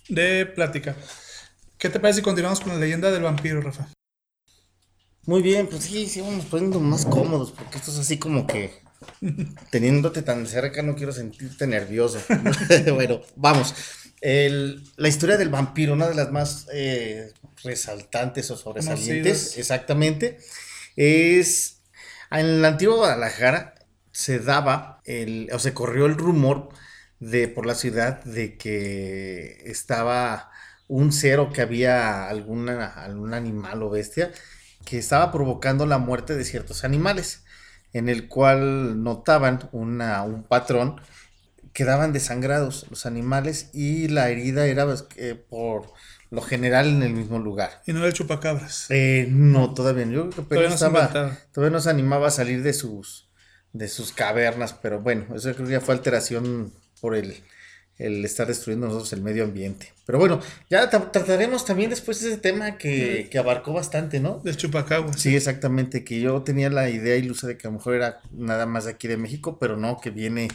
de 0.08 0.46
plática. 0.46 0.96
¿Qué 1.76 1.90
te 1.90 2.00
parece 2.00 2.20
si 2.20 2.24
continuamos 2.24 2.60
con 2.60 2.72
la 2.72 2.78
leyenda 2.78 3.10
del 3.10 3.22
vampiro, 3.24 3.60
Rafa? 3.60 3.88
Muy 5.26 5.42
bien, 5.42 5.66
pues 5.66 5.82
sí, 5.84 6.06
sí, 6.08 6.20
vamos 6.20 6.44
poniendo 6.46 6.78
más 6.80 7.04
cómodos, 7.04 7.50
porque 7.50 7.78
esto 7.78 7.90
es 7.90 7.98
así 7.98 8.16
como 8.18 8.46
que 8.46 8.72
teniéndote 9.70 10.22
tan 10.22 10.46
cerca 10.46 10.82
no 10.82 10.94
quiero 10.94 11.12
sentirte 11.12 11.66
nervioso. 11.66 12.20
bueno, 12.94 13.20
vamos. 13.34 13.74
El- 14.20 14.82
la 14.96 15.08
historia 15.08 15.36
del 15.36 15.48
vampiro, 15.50 15.92
una 15.92 16.08
de 16.08 16.14
las 16.14 16.30
más 16.30 16.68
eh, 16.72 17.32
resaltantes 17.64 18.50
o 18.52 18.56
sobresalientes, 18.56 19.58
exactamente, 19.58 20.38
es 20.94 21.82
en 22.30 22.62
la 22.62 22.68
antigua 22.68 22.96
Guadalajara 22.96 23.74
se 24.12 24.38
daba 24.38 25.02
el, 25.04 25.48
o 25.52 25.58
se 25.58 25.74
corrió 25.74 26.06
el 26.06 26.16
rumor 26.16 26.70
de 27.20 27.48
por 27.48 27.66
la 27.66 27.74
ciudad 27.74 28.22
de 28.24 28.56
que 28.56 29.62
estaba 29.64 30.50
un 30.88 31.12
cero 31.12 31.50
que 31.52 31.62
había 31.62 32.28
alguna, 32.28 32.86
algún 32.86 33.34
animal 33.34 33.82
o 33.82 33.90
bestia 33.90 34.30
que 34.84 34.98
estaba 34.98 35.32
provocando 35.32 35.84
la 35.86 35.98
muerte 35.98 36.36
de 36.36 36.44
ciertos 36.44 36.84
animales, 36.84 37.42
en 37.92 38.08
el 38.08 38.28
cual 38.28 39.02
notaban 39.02 39.68
una, 39.72 40.22
un 40.22 40.44
patrón, 40.44 41.00
quedaban 41.72 42.12
desangrados 42.12 42.86
los 42.90 43.04
animales 43.06 43.70
y 43.72 44.08
la 44.08 44.28
herida 44.30 44.66
era 44.66 44.84
pues, 44.86 45.06
eh, 45.16 45.34
por 45.34 45.92
lo 46.30 46.40
general 46.42 46.86
en 46.88 47.02
el 47.02 47.12
mismo 47.14 47.38
lugar. 47.38 47.82
Y 47.86 47.92
no 47.92 47.98
era 48.00 48.08
el 48.08 48.14
chupacabras. 48.14 48.86
Eh, 48.90 49.26
no, 49.30 49.74
todavía 49.74 50.06
no. 50.06 50.12
Yo 50.12 50.30
creo 50.30 50.48
que 50.48 50.54
Todavía 50.54 50.68
no 50.68 50.74
estaba- 50.74 51.38
todavía 51.52 51.72
no 51.72 51.80
se 51.80 51.90
animaba 51.90 52.28
a 52.28 52.30
salir 52.30 52.62
de 52.62 52.72
sus, 52.72 53.28
de 53.72 53.88
sus 53.88 54.12
cavernas, 54.12 54.72
pero 54.72 55.00
bueno, 55.00 55.34
eso 55.34 55.52
creo 55.54 55.66
que 55.66 55.72
ya 55.72 55.80
fue 55.80 55.94
alteración 55.94 56.72
por 57.00 57.14
el, 57.14 57.34
el 57.98 58.24
estar 58.24 58.46
destruyendo 58.46 58.86
nosotros 58.86 59.12
el 59.12 59.22
medio 59.22 59.44
ambiente. 59.44 59.92
Pero 60.04 60.18
bueno, 60.18 60.40
ya 60.70 60.90
tra- 60.90 61.10
trataremos 61.10 61.64
también 61.64 61.90
después 61.90 62.22
ese 62.22 62.36
tema 62.38 62.78
que, 62.78 63.28
que 63.30 63.38
abarcó 63.38 63.72
bastante, 63.72 64.20
¿no? 64.20 64.40
Del 64.44 64.56
chupacabras. 64.56 65.20
Sí, 65.20 65.34
exactamente, 65.34 66.04
que 66.04 66.20
yo 66.20 66.42
tenía 66.42 66.70
la 66.70 66.88
idea 66.90 67.16
ilusa 67.16 67.46
de 67.46 67.56
que 67.56 67.66
a 67.66 67.70
lo 67.70 67.78
mejor 67.78 67.94
era 67.94 68.20
nada 68.32 68.66
más 68.66 68.84
de 68.84 68.92
aquí 68.92 69.08
de 69.08 69.16
México, 69.16 69.58
pero 69.58 69.76
no, 69.76 70.00
que 70.00 70.10
viene, 70.10 70.48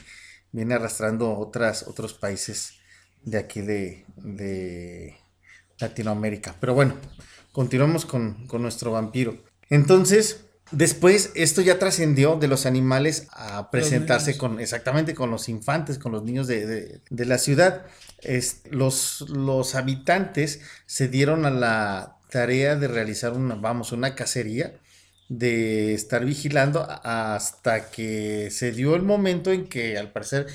viene 0.51 0.75
arrastrando 0.75 1.37
otras, 1.37 1.87
otros 1.87 2.13
países 2.13 2.75
de 3.23 3.37
aquí 3.37 3.61
de, 3.61 4.05
de 4.15 5.17
Latinoamérica. 5.79 6.55
Pero 6.59 6.73
bueno, 6.73 6.95
continuamos 7.51 8.05
con, 8.05 8.47
con 8.47 8.61
nuestro 8.61 8.91
vampiro. 8.91 9.43
Entonces, 9.69 10.45
después 10.71 11.31
esto 11.35 11.61
ya 11.61 11.79
trascendió 11.79 12.35
de 12.37 12.47
los 12.47 12.65
animales 12.65 13.27
a 13.31 13.69
presentarse 13.71 14.37
con, 14.37 14.59
exactamente, 14.59 15.13
con 15.15 15.31
los 15.31 15.49
infantes, 15.49 15.97
con 15.99 16.11
los 16.11 16.23
niños 16.23 16.47
de, 16.47 16.65
de- 16.65 17.01
de 17.09 17.25
la 17.25 17.37
ciudad. 17.37 17.85
Es- 18.21 18.61
los, 18.69 19.21
los 19.29 19.75
habitantes 19.75 20.61
se 20.85 21.07
dieron 21.07 21.45
a 21.45 21.51
la 21.51 22.17
tarea 22.29 22.75
de 22.75 22.87
realizar 22.87 23.33
una, 23.33 23.55
vamos, 23.55 23.91
una 23.91 24.15
cacería, 24.15 24.79
de 25.29 25.93
estar 25.93 26.25
vigilando 26.25 26.85
hasta 27.03 27.89
que 27.89 28.49
se 28.51 28.71
dio 28.71 28.95
el 28.95 29.01
momento 29.03 29.51
en 29.51 29.67
que 29.69 29.97
al 29.97 30.11
parecer 30.11 30.47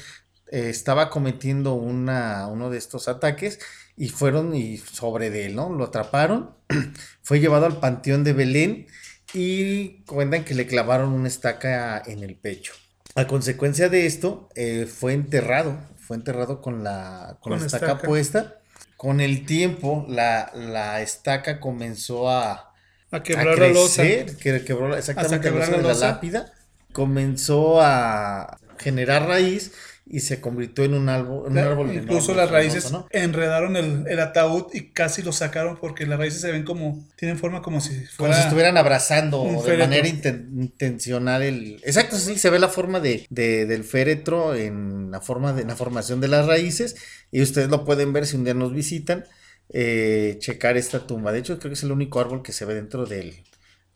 eh, 0.51 0.69
estaba 0.71 1.11
cometiendo 1.11 1.75
una, 1.75 2.47
uno 2.49 2.71
de 2.71 2.79
estos 2.79 3.09
ataques 3.09 3.59
y 3.97 4.09
fueron 4.11 4.55
y 4.55 4.77
sobre 4.79 5.31
de 5.31 5.47
él, 5.47 5.57
¿no? 5.57 5.71
Lo 5.71 5.85
atraparon, 5.85 6.55
fue 7.23 7.41
llevado 7.41 7.67
al 7.67 7.81
panteón 7.81 8.25
de 8.25 8.33
Belén 8.35 8.87
y 9.33 10.03
cuentan 10.05 10.45
que 10.45 10.55
le 10.55 10.67
clavaron 10.67 11.13
una 11.13 11.29
estaca 11.29 12.03
en 12.07 12.23
el 12.23 12.37
pecho. 12.37 12.73
A 13.15 13.27
consecuencia 13.27 13.89
de 13.89 14.07
esto, 14.07 14.49
eh, 14.55 14.87
fue 14.87 15.13
enterrado, 15.15 15.79
fue 15.99 16.17
enterrado 16.17 16.61
con 16.61 16.85
la, 16.85 17.39
con 17.41 17.53
Con 17.53 17.61
la 17.61 17.67
estaca, 17.67 17.87
estaca. 17.87 18.07
puesta. 18.07 18.61
Con 18.97 19.21
el 19.21 19.45
tiempo, 19.47 20.07
la, 20.09 20.51
la 20.55 21.03
estaca 21.03 21.61
comenzó 21.61 22.31
a, 22.31 22.73
A 23.11 23.17
a 23.17 23.23
quebrar 23.23 23.59
la 23.59 23.69
losa. 23.69 24.03
que 24.03 24.65
quebró 24.65 24.97
exactamente 24.97 25.49
Hasta 25.49 25.51
la 25.51 25.67
losa 25.67 26.07
de 26.07 26.13
lápida, 26.13 26.53
comenzó 26.93 27.81
a 27.83 28.59
generar 28.79 29.27
raíz 29.27 29.73
y 30.09 30.21
se 30.21 30.41
convirtió 30.41 30.85
en 30.85 30.95
un 30.95 31.09
árbol, 31.09 31.47
en 31.47 31.53
un 31.53 31.59
árbol 31.59 31.93
incluso 31.93 32.33
enorme, 32.33 32.43
las 32.43 32.51
raíces 32.51 32.93
enredaron 33.11 33.77
el, 33.77 34.07
el 34.09 34.21
ataúd 34.21 34.67
y 34.73 34.91
casi 34.93 35.23
lo 35.23 35.33
sacaron 35.33 35.79
porque 35.81 36.07
las 36.07 36.19
raíces 36.19 36.41
se 36.41 36.53
ven 36.53 36.63
como, 36.65 37.05
tienen 37.17 37.39
forma 37.39 37.61
como 37.61 37.81
si 37.81 37.91
Como 38.17 38.29
fuera 38.29 38.35
si 38.35 38.43
estuvieran 38.43 38.77
abrazando 38.77 39.43
de 39.45 39.59
féretro. 39.65 39.79
manera 39.79 40.09
inten- 40.09 40.49
intencional 40.63 41.43
el. 41.43 41.81
Exacto, 41.85 42.17
sí, 42.17 42.39
se 42.39 42.51
ve 42.51 42.59
la 42.61 42.69
forma 42.69 43.01
de, 43.01 43.27
de- 43.31 43.67
del 43.67 43.83
féretro 43.85 44.55
en 44.55 45.11
la 45.11 45.21
forma 45.21 45.53
de 45.53 45.63
en 45.63 45.69
la 45.69 45.77
formación 45.77 46.21
de 46.21 46.29
las 46.29 46.47
raíces. 46.47 46.95
Y 47.33 47.43
ustedes 47.43 47.69
lo 47.69 47.85
pueden 47.85 48.13
ver 48.13 48.27
si 48.27 48.37
un 48.37 48.45
día 48.45 48.55
nos 48.55 48.73
visitan. 48.73 49.25
eh, 49.69 50.37
checar 50.39 50.77
esta 50.77 51.07
tumba. 51.09 51.33
De 51.33 51.41
hecho, 51.41 51.59
creo 51.59 51.71
que 51.71 51.75
es 51.75 51.83
el 51.83 51.91
único 51.91 52.21
árbol 52.21 52.43
que 52.45 52.53
se 52.53 52.65
ve 52.65 52.75
dentro 52.75 53.05
del, 53.07 53.35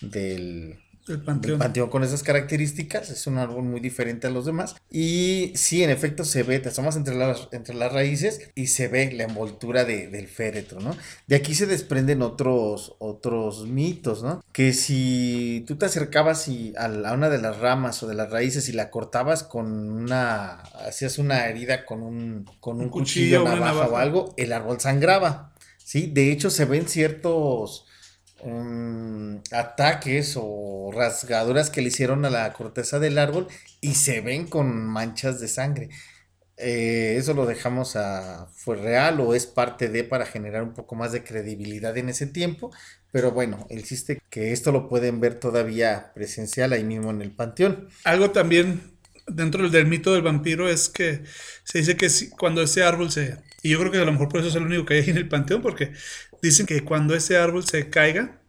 del, 0.00 0.79
el 1.11 1.23
panteón. 1.23 1.59
panteón 1.59 1.90
con 1.90 2.02
esas 2.05 2.23
características. 2.23 3.11
Es 3.11 3.26
un 3.26 3.38
árbol 3.38 3.64
muy 3.64 3.81
diferente 3.81 4.26
a 4.26 4.31
los 4.31 4.47
demás. 4.47 4.76
Y 4.90 5.52
sí, 5.55 5.83
en 5.83 5.90
efecto, 5.90 6.25
se 6.25 6.43
ve, 6.43 6.59
te 6.61 6.69
asomas 6.71 6.97
entre 6.97 7.14
las, 7.14 7.49
entre 7.52 7.75
las 7.75 7.93
raíces 7.93 8.50
y 8.55 8.69
se 8.69 8.88
ve 8.88 9.12
la 9.12 9.25
envoltura 9.25 9.85
de- 9.85 10.09
del 10.09 10.29
féretro, 10.29 10.81
¿no? 10.81 10.97
De 11.26 11.37
aquí 11.37 11.55
se 11.55 11.67
desprenden 11.67 12.23
otros, 12.23 12.95
otros 12.99 13.67
mitos, 13.67 14.23
¿no? 14.23 14.43
Que 14.52 14.73
si 14.73 15.64
tú 15.67 15.76
te 15.76 15.87
acercabas 15.87 16.49
y 16.49 16.73
a, 16.76 16.88
la- 16.88 17.11
a 17.11 17.12
una 17.14 17.29
de 17.31 17.40
las 17.40 17.59
ramas 17.59 18.02
o 18.02 18.07
de 18.07 18.14
las 18.14 18.31
raíces 18.31 18.69
y 18.69 18.73
la 18.73 18.90
cortabas 18.90 19.43
con 19.43 19.67
una, 19.90 20.61
hacías 20.87 21.19
una 21.19 21.47
herida 21.47 21.85
con 21.85 22.02
un, 22.02 22.45
con 22.61 22.76
un, 22.79 22.85
Un 22.85 22.88
cuchillo, 22.90 23.40
cuchillo, 23.40 23.43
una 23.43 23.55
navaja 23.55 23.73
o 23.81 23.83
navaja. 23.85 24.02
algo, 24.02 24.35
el 24.37 24.52
árbol 24.52 24.81
sangraba, 24.81 25.52
¿sí? 25.79 26.11
De 26.12 26.31
hecho, 26.33 26.50
se 26.50 26.64
ven 26.64 26.87
ciertos 26.88 27.87
mm, 28.44 29.37
ataques 29.52 30.35
o 30.40 30.90
rasgaduras 30.94 31.70
que 31.70 31.82
le 31.82 31.88
hicieron 31.88 32.25
a 32.25 32.30
la 32.30 32.52
corteza 32.52 32.99
del 32.99 33.18
árbol 33.18 33.49
y 33.80 33.94
se 33.94 34.20
ven 34.20 34.47
con 34.47 34.87
manchas 34.87 35.40
de 35.40 35.49
sangre. 35.49 35.88
Eh, 36.56 37.16
eso 37.16 37.32
lo 37.35 37.47
dejamos 37.47 37.97
a 37.97 38.47
fue 38.54 38.76
real 38.76 39.20
o 39.20 39.35
es 39.35 39.47
parte 39.47 39.88
de 39.88 40.04
para 40.04 40.26
generar 40.26 40.62
un 40.62 40.75
poco 40.75 40.94
más 40.94 41.12
de 41.12 41.25
credibilidad 41.25 41.97
en 41.97 42.11
ese 42.11 42.26
tiempo, 42.26 42.70
pero 43.12 43.30
bueno, 43.32 43.66
el 43.70 43.82
chiste 43.85 44.20
que 44.28 44.52
esto 44.52 44.70
lo 44.70 44.87
pueden 44.88 45.20
ver 45.20 45.37
todavía 45.40 46.12
presencial 46.14 46.73
ahí 46.75 46.85
mismo 46.85 47.11
en 47.11 47.23
el 47.23 47.30
panteón. 47.32 47.88
Algo 48.04 48.30
también 48.32 48.82
dentro 49.26 49.68
del, 49.70 49.87
mito 49.87 50.12
del 50.12 50.23
vampiro 50.23 50.68
es 50.68 50.88
que 50.90 51.23
se 51.64 51.78
dice 51.78 51.97
que 51.97 52.11
si- 52.11 52.30
cuando 52.30 52.62
ese 52.62 52.82
árbol 52.82 53.11
se... 53.11 53.38
Y 53.62 53.70
yo 53.70 53.78
creo 53.78 53.92
que 53.92 53.99
a 53.99 54.04
lo 54.04 54.12
mejor 54.12 54.28
por 54.28 54.40
eso 54.40 54.49
es 54.50 54.54
el 54.54 54.62
único 54.64 54.85
que 54.87 54.94
hay 54.94 55.11
en 55.11 55.16
el 55.16 55.28
panteón, 55.28 55.62
porque 55.62 55.92
dicen 56.42 56.66
que 56.66 56.85
cuando 56.85 57.14
ese 57.14 57.37
árbol 57.37 57.64
se 57.66 57.90
caiga, 57.90 58.40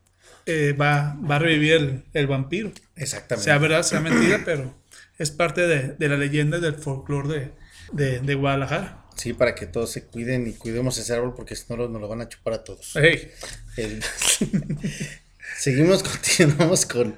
eh, 0.45 0.73
va, 0.79 1.15
va 1.29 1.35
a 1.35 1.39
revivir 1.39 1.73
el, 1.73 2.03
el 2.13 2.27
vampiro. 2.27 2.71
Exactamente. 2.95 3.45
Sea 3.45 3.57
verdad, 3.57 3.83
sea 3.83 3.99
mentira, 3.99 4.41
pero 4.45 4.73
es 5.17 5.31
parte 5.31 5.67
de, 5.67 5.93
de 5.97 6.09
la 6.09 6.17
leyenda 6.17 6.59
del 6.59 6.75
folclore 6.75 7.27
de, 7.29 7.51
de, 7.93 8.19
de 8.19 8.35
Guadalajara. 8.35 9.05
Sí, 9.15 9.33
para 9.33 9.53
que 9.53 9.67
todos 9.67 9.91
se 9.91 10.05
cuiden 10.05 10.47
y 10.47 10.53
cuidemos 10.53 10.97
ese 10.97 11.13
árbol 11.13 11.35
porque 11.35 11.55
si 11.55 11.65
no 11.69 11.87
nos 11.87 12.01
lo 12.01 12.07
van 12.07 12.21
a 12.21 12.29
chupar 12.29 12.53
a 12.53 12.63
todos. 12.63 12.95
Ey, 12.95 13.29
El- 13.77 14.01
Seguimos, 15.57 16.01
continuamos 16.03 16.85
con 16.85 17.15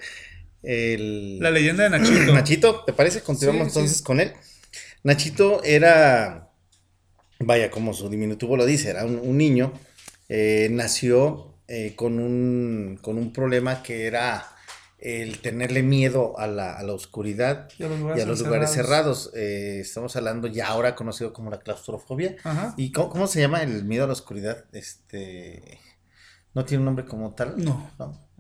el... 0.63 1.39
la 1.39 1.51
leyenda 1.51 1.83
de 1.83 1.89
Nachito. 1.91 2.33
Nachito, 2.33 2.83
¿te 2.85 2.93
parece? 2.93 3.21
Continuamos 3.21 3.67
Sí, 3.67 3.73
sí. 3.73 3.79
entonces 3.79 4.01
con 4.01 4.19
él. 4.19 4.33
Nachito 5.03 5.63
era, 5.63 6.49
vaya, 7.39 7.69
como 7.69 7.93
su 7.93 8.09
diminutivo 8.09 8.57
lo 8.57 8.65
dice, 8.65 8.89
era 8.89 9.05
un, 9.05 9.19
un 9.21 9.37
niño, 9.37 9.73
eh, 10.35 10.67
nació 10.71 11.53
eh, 11.67 11.93
con, 11.95 12.17
un, 12.19 12.97
con 13.01 13.17
un 13.17 13.31
problema 13.31 13.83
que 13.83 14.07
era 14.07 14.47
el 14.97 15.39
tenerle 15.41 15.83
miedo 15.83 16.39
a 16.39 16.47
la, 16.47 16.77
a 16.77 16.81
la 16.83 16.93
oscuridad 16.93 17.67
Y 17.77 17.83
a 17.83 17.87
los 17.89 17.97
y 17.97 18.01
lugares 18.01 18.23
a 18.23 18.27
los 18.27 18.39
lugares 18.41 18.69
encerrados. 18.69 19.23
cerrados. 19.31 19.35
Eh, 19.35 19.79
estamos 19.81 20.15
hablando 20.15 20.47
ya 20.47 20.67
ahora 20.67 20.95
conocido 20.95 21.33
como 21.33 21.51
la 21.51 21.59
claustrofobia. 21.59 22.35
Ajá. 22.43 22.73
¿Y 22.77 22.91
cómo, 22.93 23.09
cómo 23.09 23.27
se 23.27 23.41
llama 23.41 23.61
el 23.63 23.83
miedo 23.83 24.05
a 24.05 24.07
la 24.07 24.13
oscuridad? 24.13 24.63
Este, 24.71 25.79
no 26.53 26.63
tiene 26.65 26.79
un 26.81 26.85
nombre 26.85 27.05
como 27.05 27.33
tal. 27.35 27.55
No. 27.63 27.91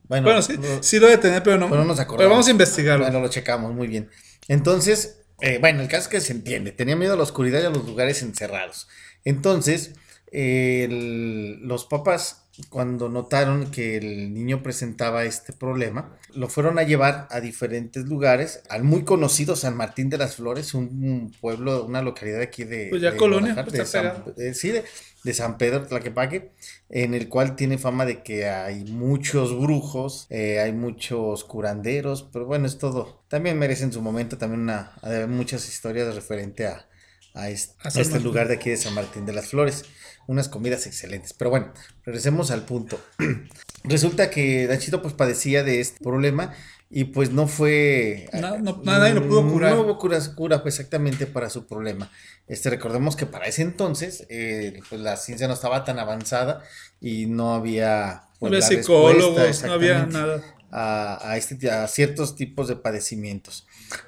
Bueno, 0.07 0.25
Bueno, 0.25 0.41
sí, 0.41 0.55
lo- 0.57 0.81
sí 0.83 0.99
lo 0.99 1.07
de 1.07 1.17
tener, 1.17 1.43
pero 1.43 1.57
no. 1.57 1.69
pero 1.69 1.81
no 1.81 1.87
nos 1.89 1.99
acordamos. 1.99 2.19
Pero 2.19 2.29
vamos 2.29 2.47
a 2.47 2.51
investigarlo. 2.51 3.05
bueno, 3.05 3.19
lo 3.19 3.27
checamos 3.27 3.73
muy 3.73 3.87
bien. 3.87 4.09
Entonces, 4.47 5.19
eh, 5.41 5.57
bueno, 5.59 5.81
el 5.81 5.87
caso 5.89 6.03
es 6.03 6.07
que 6.07 6.21
se 6.21 6.31
entiende. 6.33 6.71
Tenía 6.71 6.95
miedo 6.95 7.13
a 7.13 7.17
la 7.17 7.23
oscuridad 7.23 7.61
y 7.61 7.65
a 7.65 7.69
los 7.69 7.85
lugares 7.85 8.21
encerrados. 8.21 8.87
Entonces, 9.25 9.93
el- 10.33 11.59
los 11.67 11.85
papás, 11.85 12.45
cuando 12.69 13.09
notaron 13.09 13.71
que 13.71 13.97
el 13.97 14.33
niño 14.33 14.61
presentaba 14.63 15.23
este 15.25 15.53
problema, 15.53 16.17
lo 16.35 16.47
fueron 16.49 16.77
a 16.79 16.83
llevar 16.83 17.27
a 17.31 17.39
diferentes 17.39 18.05
lugares, 18.05 18.61
al 18.69 18.83
muy 18.83 19.03
conocido 19.03 19.55
San 19.55 19.75
Martín 19.77 20.09
de 20.09 20.17
las 20.17 20.35
Flores, 20.35 20.73
un 20.73 21.31
pueblo, 21.41 21.85
una 21.85 22.01
localidad 22.01 22.41
aquí 22.41 22.63
de... 22.63 22.89
Pues 22.89 23.01
ya 23.01 23.11
de 23.11 23.17
colonia, 23.17 23.53
pues 23.63 23.73
de 23.73 23.85
San- 23.85 24.23
eh, 24.37 24.53
sí, 24.53 24.69
de, 24.69 24.83
de 25.23 25.33
San 25.33 25.57
Pedro 25.57 25.85
Tlaquepaque, 25.87 26.51
en 26.89 27.13
el 27.13 27.27
cual 27.29 27.55
tiene 27.55 27.77
fama 27.77 28.05
de 28.05 28.21
que 28.23 28.47
hay 28.47 28.83
muchos 28.85 29.57
brujos, 29.59 30.27
eh, 30.29 30.59
hay 30.59 30.73
muchos 30.73 31.43
curanderos, 31.43 32.29
pero 32.31 32.45
bueno, 32.45 32.67
es 32.67 32.77
todo. 32.77 33.23
También 33.29 33.57
merece 33.57 33.83
en 33.83 33.93
su 33.93 34.01
momento 34.01 34.37
también 34.37 34.61
una, 34.61 34.93
hay 35.01 35.25
muchas 35.27 35.67
historias 35.67 36.13
referente 36.15 36.67
a, 36.67 36.87
a 37.33 37.49
este, 37.49 37.73
A 37.83 38.01
este 38.01 38.19
lugar 38.19 38.47
de 38.47 38.55
aquí 38.55 38.69
de 38.69 38.77
San 38.77 38.93
Martín 38.93 39.25
de 39.25 39.33
las 39.33 39.47
Flores. 39.47 39.85
Unas 40.27 40.47
comidas 40.49 40.87
excelentes. 40.87 41.33
Pero 41.33 41.49
bueno, 41.49 41.73
regresemos 42.05 42.49
al 42.51 42.63
punto. 42.65 42.99
Resulta 43.83 44.29
que 44.29 44.65
Nachito 44.67 45.01
pues 45.01 45.13
padecía 45.13 45.63
de 45.63 45.81
este 45.81 46.01
problema 46.03 46.53
y 46.89 47.05
pues 47.05 47.31
no 47.31 47.47
fue... 47.47 48.29
No- 48.33 48.57
no- 48.59 48.81
nadie 48.85 49.13
lo 49.13 49.27
pudo 49.27 49.47
curar. 49.49 49.75
No 49.75 49.81
hubo 49.81 49.97
cura, 49.97 50.19
cura 50.35 50.61
pues, 50.63 50.75
exactamente 50.79 51.25
para 51.25 51.49
su 51.49 51.65
problema. 51.67 52.09
Este, 52.47 52.69
recordemos 52.69 53.15
que 53.15 53.25
para 53.25 53.47
ese 53.47 53.63
entonces 53.63 54.25
eh, 54.29 54.79
pues, 54.89 55.01
la 55.01 55.17
ciencia 55.17 55.47
no 55.47 55.53
estaba 55.55 55.83
tan 55.83 55.99
avanzada 55.99 56.63
y 57.01 57.25
no 57.25 57.53
había... 57.55 58.23
No 58.39 58.49
pues, 58.49 58.65
había 58.65 58.77
la 58.77 58.83
psicólogos, 58.83 59.63
no 59.63 59.73
había 59.73 60.05
nada. 60.05 60.41
a, 60.71 61.31
a 61.31 61.37
este, 61.37 61.69
a 61.71 61.87
ciertos 61.87 62.35
tipos 62.35 62.67
de 62.67 62.75
padecimientos. 62.77 63.65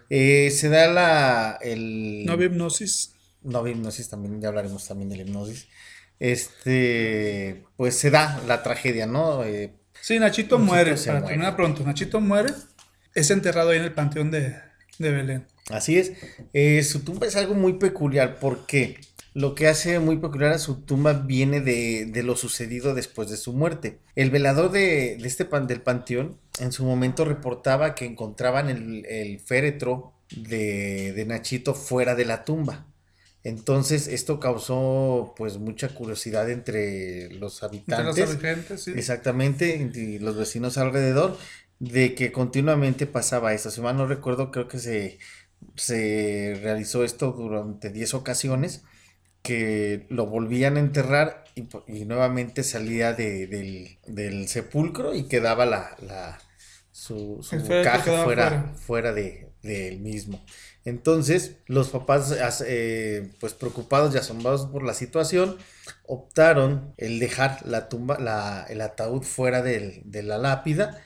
Eh, 0.10 0.52
se 0.52 0.70
da 0.70 0.88
la... 0.88 1.58
El, 1.62 2.24
No 2.26 2.34
había 2.34 2.48
hipnosis. 2.48 3.14
no 3.44 3.68
hipnosis, 3.68 4.10
también 4.10 4.40
ya 4.42 4.48
hablaremos 4.50 4.88
también 4.88 5.10
de 5.10 5.18
la 5.18 5.24
hipnosis, 5.24 5.68
este, 6.20 7.66
pues 7.78 7.98
se 7.98 8.10
da 8.12 8.42
la 8.48 8.64
tragedia, 8.64 9.06
¿no? 9.06 9.44
Eh, 9.44 9.74
Sí, 10.02 10.20
Nachito, 10.20 10.60
Nachito 10.60 10.60
muere. 10.60 10.98
se 10.98 11.08
Para 11.08 11.20
muere. 11.22 11.34
terminar 11.34 11.56
pronto, 11.56 11.84
Nachito 11.84 12.22
muere. 12.22 12.54
Es 13.16 13.32
enterrado 13.32 13.72
ahí 13.72 13.78
en 13.80 13.86
el 13.86 13.94
panteón 13.94 14.30
de, 14.30 14.56
de 15.00 15.12
Belén. 15.12 15.48
Así 15.72 15.98
es. 15.98 16.12
Eh, 16.54 16.84
su 16.84 17.00
tumba 17.04 17.26
es 17.26 17.36
algo 17.36 17.56
muy 17.56 17.74
peculiar 17.74 18.38
porque 18.40 19.00
lo 19.34 19.56
que 19.56 19.68
hace 19.68 19.98
muy 20.00 20.18
peculiar 20.18 20.52
a 20.52 20.60
su 20.60 20.82
tumba 20.82 21.14
viene 21.14 21.60
de, 21.62 22.06
de 22.06 22.22
lo 22.24 22.36
sucedido 22.36 22.94
después 22.94 23.30
de 23.32 23.38
su 23.38 23.54
muerte. 23.54 23.98
El 24.16 24.30
velador 24.30 24.70
de, 24.72 25.18
de 25.20 25.28
este 25.28 25.46
pan, 25.46 25.66
del 25.66 25.82
panteón 25.82 26.38
en 26.60 26.72
su 26.72 26.86
momento 26.86 27.26
reportaba 27.26 27.96
que 27.96 28.06
encontraban 28.06 28.70
el, 28.70 29.06
el 29.08 29.40
féretro 29.40 30.14
de, 30.36 31.14
de 31.14 31.26
Nachito 31.26 31.74
fuera 31.74 32.14
de 32.14 32.26
la 32.26 32.46
tumba. 32.46 32.86
Entonces 33.46 34.08
esto 34.10 34.40
causó 34.42 35.34
pues 35.38 35.58
mucha 35.60 35.90
curiosidad 35.90 36.50
entre 36.50 37.30
los 37.32 37.64
Entre 37.64 37.68
habitantes. 37.68 38.18
los 38.20 38.32
habitantes, 38.32 38.84
sí. 38.84 38.92
Exactamente, 38.98 39.90
y 39.96 40.20
los 40.20 40.36
vecinos 40.36 40.78
alrededor, 40.80 41.38
de 41.80 42.16
que 42.16 42.32
continuamente 42.34 43.08
pasaba 43.08 43.54
esto. 43.54 43.72
Si 43.72 43.82
mal 43.82 43.98
no 43.98 44.08
recuerdo, 44.08 44.52
creo 44.52 44.68
que 44.68 44.80
se, 44.80 45.20
se 45.76 46.60
realizó 46.62 47.04
esto 47.04 47.32
durante 47.34 47.92
10 47.92 48.16
ocasiones, 48.16 48.84
que 49.44 50.08
lo 50.10 50.26
volvían 50.26 50.78
a 50.78 50.80
enterrar 50.80 51.44
y, 51.56 52.06
nuevamente 52.06 52.64
salía 52.64 53.14
de- 53.14 53.48
del, 53.48 54.00
del 54.08 54.48
sepulcro 54.48 55.14
y 55.16 55.28
quedaba 55.28 55.66
la, 55.68 55.96
la- 56.02 56.40
su, 56.92 57.40
su 57.44 57.58
caja 57.84 58.24
fuera, 58.24 58.24
fuera. 58.24 58.74
fuera 58.76 59.14
de, 59.14 59.50
del 59.62 60.00
mismo. 60.00 60.44
Entonces, 60.86 61.56
los 61.66 61.90
papás, 61.90 62.34
eh, 62.66 63.32
pues 63.40 63.54
preocupados 63.54 64.14
y 64.14 64.20
asombrados 64.20 64.68
por 64.68 64.84
la 64.84 64.94
situación, 64.94 65.58
optaron 66.06 66.94
el 66.98 67.20
dejar 67.20 67.66
la 67.66 67.90
tumba, 67.90 68.20
la, 68.20 68.66
el 68.70 68.82
ataúd 68.82 69.24
fuera 69.24 69.62
del- 69.64 70.02
de 70.06 70.22
la 70.24 70.38
lápida 70.38 71.02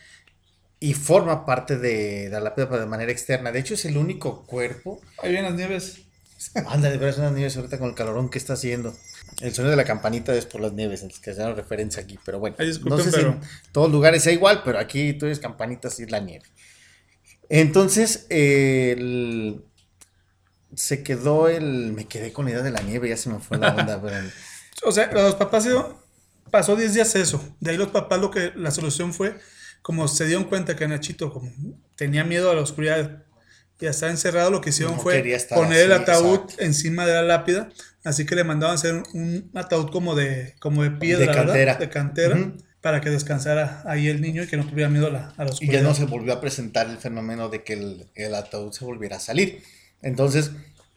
y 0.81 0.93
forma 0.93 1.45
parte 1.45 1.77
de, 1.77 2.29
la 2.29 2.39
lápida 2.41 2.65
de 2.65 2.85
manera 2.85 3.11
externa. 3.11 3.51
De 3.51 3.59
hecho, 3.59 3.73
es 3.73 3.85
el 3.85 3.97
único 3.97 4.45
cuerpo. 4.45 5.01
Ahí 5.23 5.31
vienen 5.31 5.51
las 5.51 5.55
nieves. 5.59 6.01
Anda, 6.67 6.89
de 6.89 6.97
veras 6.97 7.17
unas 7.17 7.33
nieves 7.33 7.55
ahorita 7.57 7.79
con 7.79 7.89
el 7.89 7.95
calorón 7.95 8.29
que 8.29 8.37
está 8.37 8.53
haciendo. 8.53 8.95
El 9.41 9.53
sonido 9.53 9.71
de 9.71 9.77
la 9.77 9.85
campanita 9.85 10.33
es 10.35 10.45
por 10.45 10.59
las 10.61 10.73
nieves, 10.73 11.01
entonces 11.01 11.23
que 11.23 11.31
hacen 11.31 11.55
referencia 11.55 12.03
aquí, 12.03 12.19
pero 12.25 12.39
bueno. 12.39 12.55
Ay, 12.59 12.71
no 12.85 12.97
sé 12.97 13.11
si 13.11 13.19
en 13.21 13.39
todos 13.71 13.91
lugares 13.91 14.23
sea 14.23 14.33
igual, 14.33 14.61
pero 14.65 14.79
aquí 14.79 15.13
tú 15.13 15.25
eres 15.27 15.39
campanitas 15.39 15.97
y 15.99 16.03
es 16.03 16.11
la 16.11 16.19
nieve. 16.19 16.45
Entonces, 17.49 18.25
el- 18.29 19.63
se 20.75 21.03
quedó 21.03 21.47
el. 21.49 21.93
Me 21.93 22.05
quedé 22.05 22.31
con 22.31 22.45
la 22.45 22.51
idea 22.51 22.61
de 22.63 22.71
la 22.71 22.81
nieve, 22.81 23.09
ya 23.09 23.17
se 23.17 23.29
me 23.29 23.39
fue 23.39 23.57
la 23.57 23.73
onda, 23.75 23.99
pero. 24.01 24.15
O 24.83 24.91
sea, 24.91 25.11
los 25.11 25.35
papás 25.35 25.67
pasó 26.51 26.75
10 26.75 26.93
días 26.93 27.15
eso. 27.15 27.43
De 27.59 27.71
ahí 27.71 27.77
los 27.77 27.89
papás 27.89 28.19
lo 28.21 28.31
que 28.31 28.51
la 28.55 28.71
solución 28.71 29.13
fue, 29.13 29.35
como 29.81 30.07
se 30.07 30.25
dieron 30.25 30.45
cuenta 30.45 30.75
que 30.75 30.87
Nachito 30.87 31.33
como 31.33 31.51
tenía 31.95 32.23
miedo 32.23 32.51
a 32.51 32.55
la 32.55 32.61
oscuridad 32.61 33.23
y 33.81 33.87
a 33.87 33.89
estar 33.91 34.09
encerrado, 34.09 34.51
lo 34.51 34.61
que 34.61 34.69
hicieron 34.69 34.95
No 34.97 35.01
fue 35.01 35.23
poner 35.49 35.85
el 35.85 35.91
ataúd 35.93 36.41
exacto. 36.41 36.63
encima 36.63 37.05
de 37.05 37.13
la 37.13 37.23
lápida. 37.23 37.69
Así 38.03 38.25
que 38.25 38.35
le 38.35 38.43
mandaban 38.43 38.75
hacer 38.75 38.93
un, 38.93 39.03
un 39.13 39.51
ataúd 39.55 39.89
como 39.89 40.15
de, 40.15 40.55
como 40.59 40.83
de 40.83 40.91
piedra, 40.91 41.19
De 41.19 41.27
¿verdad? 41.27 41.45
cantera. 41.45 41.75
De 41.75 41.89
cantera. 41.89 42.53
Para 42.81 43.01
que 43.01 43.09
descansara 43.09 43.81
ahí 43.85 44.07
el 44.07 44.21
niño 44.21 44.43
y 44.43 44.47
que 44.47 44.55
no 44.57 44.65
tuviera 44.65 44.89
miedo 44.89 45.07
a 45.07 45.11
la, 45.11 45.33
a 45.37 45.43
la 45.45 45.51
Y 45.59 45.67
ya 45.69 45.81
no 45.81 45.93
se 45.93 46.05
volvió 46.05 46.31
a 46.33 46.39
presentar 46.41 46.89
el 46.89 46.97
fenómeno 46.97 47.49
de 47.49 47.63
que 47.63 47.73
el, 47.73 48.05
el 48.15 48.33
ataúd 48.35 48.71
se 48.71 48.85
volviera 48.85 49.17
a 49.17 49.19
salir. 49.19 49.61
Entonces, 50.01 50.51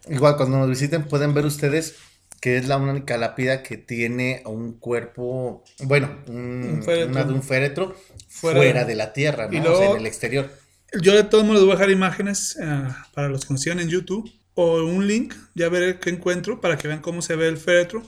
igual 0.08 0.36
cuando 0.36 0.58
nos 0.58 0.68
visiten 0.68 1.04
pueden 1.04 1.34
ver 1.34 1.44
ustedes 1.44 1.96
que 2.40 2.56
es 2.56 2.66
la 2.66 2.76
única 2.76 3.16
lápida 3.18 3.62
que 3.62 3.76
tiene 3.76 4.42
un 4.46 4.72
cuerpo, 4.78 5.62
bueno, 5.84 6.10
un, 6.28 6.76
Un 6.78 6.82
féretro. 6.82 7.10
una 7.12 7.24
de 7.24 7.32
un 7.32 7.42
féretro 7.42 7.96
Fuera 8.28 8.58
fuera, 8.60 8.84
de- 8.84 8.94
la 8.96 9.12
tierra, 9.12 9.46
¿no? 9.46 9.52
y 9.52 9.58
O 9.58 9.62
sea, 9.62 9.70
luego- 9.70 9.94
en 9.94 10.00
el 10.00 10.06
exterior. 10.06 10.50
Yo 11.00 11.14
de 11.14 11.22
todos 11.24 11.44
modos 11.44 11.60
les 11.60 11.64
voy 11.66 11.72
a 11.72 11.76
dejar 11.76 11.90
imágenes 11.90 12.56
eh, 12.60 12.88
para 13.14 13.28
los 13.28 13.44
que 13.46 13.54
nos 13.54 13.62
sigan 13.62 13.78
en 13.80 13.88
YouTube 13.88 14.30
o 14.54 14.82
un 14.84 15.06
link, 15.06 15.34
ya 15.54 15.68
veré 15.68 15.98
qué 16.00 16.10
encuentro 16.10 16.60
para 16.60 16.76
que 16.76 16.86
vean 16.88 17.00
cómo 17.00 17.22
se 17.22 17.34
ve 17.36 17.48
el 17.48 17.56
féretro. 17.58 18.02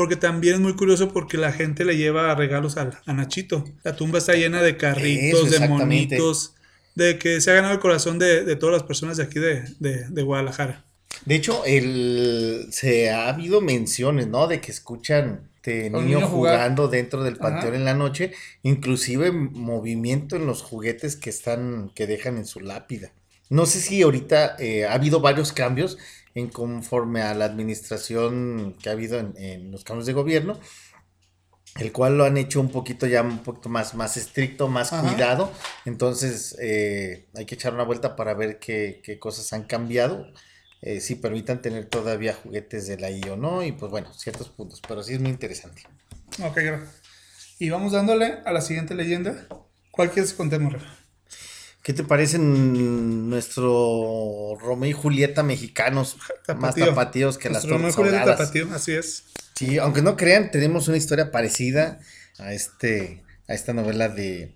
Porque 0.00 0.16
también 0.16 0.54
es 0.54 0.60
muy 0.60 0.72
curioso 0.76 1.12
porque 1.12 1.36
la 1.36 1.52
gente 1.52 1.84
le 1.84 1.94
lleva 1.94 2.34
regalos 2.34 2.78
al- 2.78 2.98
a, 3.04 3.12
Nachito. 3.12 3.66
La 3.82 3.96
tumba 3.96 4.16
está 4.16 4.32
llena 4.32 4.62
de 4.62 4.78
carritos, 4.78 5.46
Eso, 5.48 5.60
de 5.60 5.68
monitos, 5.68 6.54
de 6.94 7.18
que 7.18 7.42
se 7.42 7.50
ha 7.50 7.54
ganado 7.54 7.74
el 7.74 7.80
corazón 7.80 8.18
de, 8.18 8.42
de 8.42 8.56
todas 8.56 8.72
las 8.72 8.84
personas 8.84 9.18
de 9.18 9.24
aquí 9.24 9.38
de, 9.38 9.62
de- 9.78 10.08
de 10.08 10.22
Guadalajara. 10.22 10.86
De 11.26 11.34
hecho, 11.34 11.66
el, 11.66 12.68
se 12.70 13.10
ha 13.10 13.28
habido 13.28 13.60
menciones, 13.60 14.26
¿no? 14.28 14.46
De 14.46 14.62
que 14.62 14.70
escuchan 14.70 15.50
este 15.56 15.88
A 15.88 15.90
niño 15.90 16.26
jugando 16.26 16.88
dentro 16.88 17.22
del 17.22 17.36
panteón 17.36 17.74
Ajá. 17.74 17.76
en 17.76 17.84
la 17.84 17.92
noche, 17.92 18.32
inclusive 18.62 19.30
movimiento 19.32 20.34
en 20.36 20.46
los 20.46 20.62
juguetes 20.62 21.14
que 21.16 21.28
están, 21.28 21.90
que 21.94 22.06
dejan 22.06 22.38
en 22.38 22.46
su 22.46 22.60
lápida. 22.60 23.12
No 23.50 23.66
sé 23.66 23.80
si 23.80 24.00
ahorita 24.00 24.56
eh, 24.58 24.86
ha 24.86 24.94
habido 24.94 25.20
varios 25.20 25.52
cambios 25.52 25.98
en 26.34 26.48
conforme 26.48 27.22
a 27.22 27.34
la 27.34 27.44
administración 27.46 28.76
que 28.82 28.88
ha 28.88 28.92
habido 28.92 29.18
en, 29.18 29.34
en 29.36 29.70
los 29.72 29.84
cambios 29.84 30.06
de 30.06 30.12
gobierno, 30.12 30.58
el 31.78 31.92
cual 31.92 32.18
lo 32.18 32.24
han 32.24 32.36
hecho 32.36 32.60
un 32.60 32.70
poquito 32.70 33.06
ya 33.06 33.22
un 33.22 33.38
poquito 33.42 33.68
más, 33.68 33.94
más 33.94 34.16
estricto, 34.16 34.68
más 34.68 34.92
Ajá. 34.92 35.08
cuidado. 35.08 35.52
Entonces 35.84 36.56
eh, 36.60 37.28
hay 37.34 37.46
que 37.46 37.54
echar 37.54 37.74
una 37.74 37.84
vuelta 37.84 38.16
para 38.16 38.34
ver 38.34 38.58
qué, 38.58 39.00
qué 39.04 39.18
cosas 39.18 39.52
han 39.52 39.64
cambiado. 39.64 40.26
eh, 40.82 41.00
si 41.00 41.14
permitan 41.16 41.60
tener 41.62 41.86
todavía 41.86 42.34
juguetes 42.34 42.86
de 42.86 42.96
la 42.98 43.10
I 43.10 43.20
o 43.30 43.36
no, 43.36 43.62
y 43.62 43.72
pues 43.72 43.90
bueno, 43.90 44.12
ciertos 44.14 44.48
puntos, 44.48 44.80
pero 44.88 45.02
sí 45.02 45.14
es 45.14 45.20
muy 45.20 45.30
interesante. 45.30 45.82
Ok, 46.42 46.56
gra- 46.56 46.86
Y 47.58 47.68
vamos 47.70 47.92
dándole 47.92 48.38
a 48.46 48.52
la 48.52 48.62
siguiente 48.62 48.94
leyenda. 48.94 49.46
¿Cuál 49.90 50.10
quieres 50.10 50.32
contemos, 50.32 50.72
Rafa? 50.72 50.86
¿Qué 51.82 51.92
te 51.94 52.04
parecen 52.04 53.30
nuestro 53.30 54.56
Romeo 54.60 54.90
y 54.90 54.92
Julieta 54.92 55.42
mexicanos? 55.42 56.16
Más 56.18 56.46
Tapatío. 56.46 56.86
tapatíos 56.86 57.38
que 57.38 57.48
las 57.48 57.66
tortas 57.66 57.96
tapatío, 57.96 58.68
así 58.74 58.92
es. 58.92 59.24
Sí, 59.56 59.78
aunque 59.78 60.02
no 60.02 60.16
crean, 60.16 60.50
tenemos 60.50 60.88
una 60.88 60.96
historia 60.98 61.30
parecida 61.30 62.00
a 62.38 62.52
este, 62.52 63.22
a 63.48 63.54
esta 63.54 63.72
novela 63.72 64.08
de, 64.08 64.54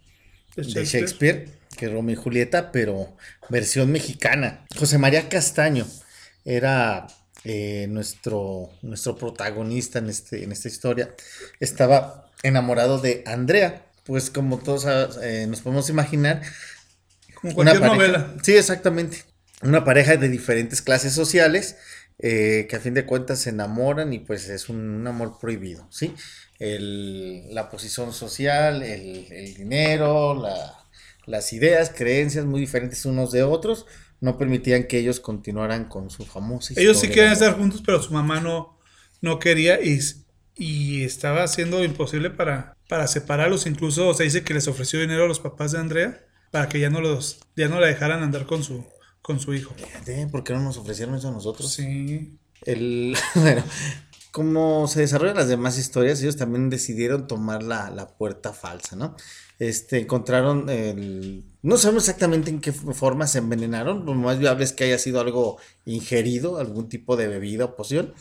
De 0.57 0.63
de 0.65 0.85
Shakespeare, 0.85 1.49
que 1.77 1.87
es 1.87 1.93
Romeo 1.93 2.15
y 2.15 2.17
Julieta, 2.17 2.73
pero 2.73 3.17
versión 3.49 3.91
mexicana. 3.91 4.67
José 4.79 4.99
María 4.99 5.29
Castaño 5.29 5.87
era 6.45 7.07
eh, 7.45 7.87
nuestro, 7.89 8.71
nuestro 8.83 9.17
protagonista 9.17 9.99
en, 9.99 10.11
este, 10.11 10.45
en 10.45 10.53
esta 10.53 10.69
historia. 10.69 11.15
Estaba 11.61 12.31
enamorado 12.43 12.99
de 12.99 13.23
Andrea, 13.27 13.87
pues 14.05 14.31
como 14.31 14.59
todos 14.59 14.87
eh, 15.23 15.47
nos 15.49 15.61
podemos 15.61 15.89
imaginar, 15.89 16.43
Como 17.53 17.55
cualquier 17.55 17.81
pareja- 17.81 17.97
novela. 17.97 18.35
Sí, 18.43 18.57
exactamente. 18.57 19.25
Una 19.63 19.85
pareja 19.85 20.17
de 20.17 20.29
diferentes 20.29 20.83
clases 20.83 21.13
sociales 21.13 21.77
eh, 22.19 22.67
que 22.69 22.77
a 22.77 22.81
fin 22.81 22.95
de 22.95 23.07
cuentas 23.07 23.41
se 23.41 23.51
enamoran 23.51 24.13
y 24.13 24.19
pues 24.21 24.49
es 24.49 24.69
un, 24.69 24.79
un 24.79 25.07
amor 25.07 25.39
prohibido, 25.41 25.87
¿sí? 25.91 26.15
El- 26.59 27.55
la 27.55 27.71
posición 27.71 28.13
social, 28.13 28.83
el, 28.83 29.31
el 29.33 29.55
dinero, 29.55 30.35
la- 30.41 30.75
las 31.27 31.53
ideas, 31.53 31.91
creencias 31.95 32.45
muy 32.45 32.61
diferentes 32.61 33.05
unos 33.07 33.33
de 33.33 33.43
otros 33.43 33.87
no 34.21 34.39
permitían 34.39 34.85
que 34.85 34.99
ellos 34.99 35.21
continuaran 35.21 35.87
con 35.89 36.09
su 36.11 36.25
famosa 36.25 36.75
Ellos 36.77 36.99
sí 37.01 37.07
historia 37.07 37.15
quieren 37.15 37.31
de 37.33 37.37
amor. 37.37 37.49
estar 37.49 37.61
juntos, 37.61 37.83
pero 37.85 38.03
su 38.03 38.13
mamá 38.13 38.41
no, 38.41 38.79
no 39.21 39.39
quería 39.39 39.81
y, 39.83 39.99
y 40.57 41.05
estaba 41.05 41.43
haciendo 41.43 41.83
imposible 41.85 42.31
para, 42.31 42.77
para 42.89 43.07
separarlos. 43.07 43.67
Incluso 43.67 44.15
se 44.15 44.25
dice 44.25 44.45
que 44.45 44.55
les 44.55 44.69
ofreció 44.69 45.01
dinero 45.01 45.25
a 45.25 45.29
los 45.29 45.41
papás 45.41 45.73
de 45.73 45.79
Andrea 45.79 46.25
para 46.55 46.69
que 46.69 46.79
ya 46.79 46.89
no 46.89 47.01
los 47.01 47.41
ya 47.57 47.69
no 47.69 47.81
la 47.81 47.89
dejaran 47.89 48.23
andar 48.23 48.47
con 48.47 48.63
su 48.63 48.85
con 49.23 49.41
su 49.41 49.55
hijo. 49.55 49.75
Fíjate, 49.77 50.29
¿Por 50.29 50.45
qué 50.45 50.53
no 50.53 50.61
nos 50.61 50.77
ofrecieron 50.77 51.17
eso 51.17 51.29
a 51.29 51.33
nosotros? 51.33 51.73
Sí. 51.73 52.39
El, 52.65 53.17
bueno, 53.35 53.65
como 54.31 54.87
se 54.87 55.01
desarrollan 55.01 55.37
las 55.37 55.49
demás 55.49 55.79
historias, 55.79 56.21
ellos 56.23 56.37
también 56.37 56.71
decidieron 56.71 57.27
tomar 57.27 57.63
la, 57.63 57.91
la 57.91 58.09
puerta 58.17 58.53
falsa, 58.53 58.95
¿no? 58.97 59.17
Este, 59.59 59.99
encontraron 60.01 60.69
el... 60.69 61.45
No 61.63 61.77
sabemos 61.79 62.05
exactamente 62.05 62.51
en 62.51 62.61
qué 62.61 62.73
forma 62.73 63.27
se 63.27 63.39
envenenaron, 63.39 64.05
lo 64.05 64.15
más 64.15 64.39
viable 64.39 64.65
es 64.65 64.73
que 64.73 64.85
haya 64.85 64.99
sido 64.99 65.21
algo 65.21 65.59
ingerido, 65.87 66.59
algún 66.59 66.89
tipo 66.89 67.17
de 67.17 67.29
bebida 67.29 67.65
o 67.67 67.77
poción. 67.77 68.15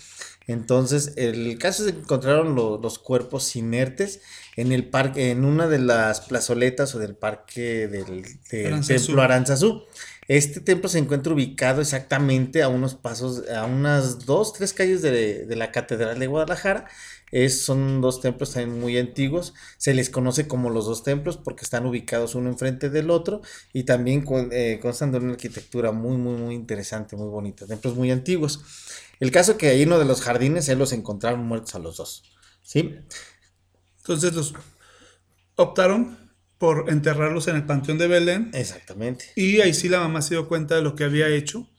Entonces, 0.48 1.14
el 1.18 1.58
caso 1.58 1.86
es 1.86 1.94
que 1.94 2.00
encontraron 2.00 2.56
lo- 2.56 2.78
los 2.78 3.00
cuerpos 3.00 3.56
inertes 3.56 4.22
en 4.56 4.72
el 4.72 4.90
parque, 4.90 5.32
en 5.32 5.46
una 5.46 5.68
de 5.68 5.80
las 5.80 6.22
plazoletas 6.22 6.94
o 6.96 7.00
del 7.00 7.16
parque 7.16 7.88
del, 7.88 8.24
del 8.52 8.68
Aranzazú. 8.68 9.06
templo 9.06 9.22
Aranzazú. 9.22 9.84
Este 10.28 10.62
templo 10.62 10.88
se 10.88 11.00
encuentra 11.00 11.34
ubicado 11.34 11.82
exactamente 11.82 12.64
a 12.64 12.70
unos 12.70 12.96
pasos, 12.96 13.44
a 13.50 13.66
unas 13.66 14.26
dos, 14.26 14.54
tres 14.54 14.72
calles 14.72 15.02
de, 15.02 15.46
de 15.46 15.56
la 15.56 15.72
Catedral 15.72 16.18
de 16.18 16.28
Guadalajara. 16.28 16.88
Es, 17.32 17.64
son 17.64 18.00
dos 18.00 18.22
templos 18.22 18.52
también 18.52 18.80
muy 18.80 18.98
antiguos. 18.98 19.54
Se 19.78 19.94
les 19.94 20.10
conoce 20.12 20.48
como 20.48 20.70
los 20.70 20.86
dos 20.86 21.04
templos 21.04 21.36
porque 21.36 21.64
están 21.64 21.86
ubicados 21.86 22.36
uno 22.36 22.50
enfrente 22.50 22.90
del 22.92 23.10
otro 23.10 23.42
y 23.74 23.84
también 23.84 24.22
con, 24.22 24.50
eh, 24.52 24.80
constan 24.82 25.12
de 25.12 25.18
una 25.18 25.32
arquitectura 25.32 25.92
muy, 25.92 26.16
muy, 26.16 26.36
muy 26.36 26.54
interesante, 26.54 27.16
muy 27.16 27.28
bonita. 27.28 27.66
Templos 27.66 27.96
muy 27.96 28.12
antiguos. 28.12 28.62
El 29.20 29.32
caso 29.32 29.58
que 29.58 29.68
ahí 29.68 29.84
uno 29.84 29.98
de 30.00 30.06
los 30.06 30.22
jardines, 30.22 30.70
él 30.70 30.78
los 30.78 30.94
encontraron 30.94 31.44
muertos 31.44 31.74
a 31.76 31.80
los 31.80 31.98
dos. 31.98 32.24
¿Sí? 32.62 32.96
Entonces 34.04 34.34
los 34.34 34.54
optaron 35.56 36.18
por 36.58 36.90
enterrarlos 36.90 37.48
en 37.48 37.56
el 37.56 37.66
Panteón 37.66 37.98
de 37.98 38.08
Belén. 38.08 38.52
Exactamente. 38.54 39.32
Y 39.36 39.62
ahí 39.62 39.74
sí 39.74 39.88
la 39.88 40.02
mamá 40.02 40.22
se 40.22 40.36
dio 40.36 40.50
cuenta 40.50 40.76
de 40.76 40.82
lo 40.82 40.96
que 40.96 41.06
había 41.06 41.30
hecho 41.30 41.70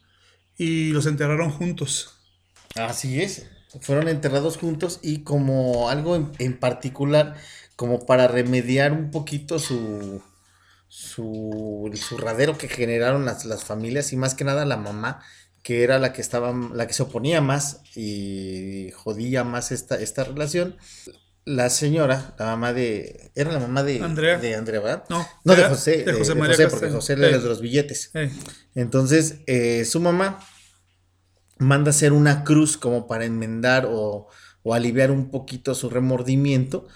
y 0.56 0.90
los 0.92 1.04
enterraron 1.04 1.50
juntos. 1.50 2.14
Así 2.76 3.20
es. 3.20 3.46
Fueron 3.80 4.08
enterrados 4.08 4.56
juntos 4.56 5.00
y 5.02 5.22
como 5.22 5.90
algo 5.90 6.16
en, 6.16 6.32
en 6.38 6.58
particular, 6.58 7.36
como 7.76 8.06
para 8.06 8.26
remediar 8.26 8.92
un 8.92 9.10
poquito 9.10 9.58
su, 9.58 10.22
su 10.88 11.90
el 11.92 11.98
zurradero 11.98 12.56
que 12.56 12.68
generaron 12.68 13.26
las, 13.26 13.44
las 13.44 13.64
familias 13.64 14.12
y 14.12 14.16
más 14.16 14.34
que 14.34 14.44
nada 14.44 14.64
la 14.64 14.76
mamá 14.76 15.22
que 15.62 15.82
era 15.82 15.98
la 15.98 16.12
que 16.12 16.20
estaba 16.20 16.52
la 16.72 16.86
que 16.86 16.92
se 16.92 17.02
oponía 17.02 17.40
más 17.40 17.80
y 17.96 18.92
jodía 18.94 19.44
más 19.44 19.72
esta, 19.72 19.96
esta 20.00 20.24
relación 20.24 20.76
la 21.46 21.68
señora, 21.70 22.34
la 22.38 22.46
mamá 22.46 22.72
de. 22.72 23.30
Era 23.34 23.52
la 23.52 23.58
mamá 23.60 23.82
de 23.82 24.00
Andrea. 24.02 24.38
De 24.38 24.54
Andrea, 24.54 24.80
¿verdad? 24.80 25.04
No, 25.10 25.26
No, 25.44 25.54
de 25.54 25.64
José. 25.64 25.98
de 25.98 26.04
De, 26.04 26.12
José 26.14 26.34
de 26.34 26.40
María 26.40 26.54
José, 26.56 26.68
porque. 26.68 26.90
José 26.90 27.12
era 27.14 27.28
Eh. 27.28 27.40
los 27.40 27.60
billetes. 27.60 28.10
Eh, 28.14 28.30
Entonces, 28.74 29.36
eh, 29.46 29.84
su 29.84 30.00
mamá 30.00 30.40
manda 31.58 31.90
hacer 31.90 32.12
una 32.12 32.44
cruz 32.44 32.76
como 32.76 33.06
para 33.06 33.24
enmendar 33.24 33.86
o, 33.88 34.28
o 34.62 34.74
aliviar 34.74 35.10
un 35.10 35.30
poquito 35.30 35.74
su 35.74 35.88
remordimiento 35.90 36.86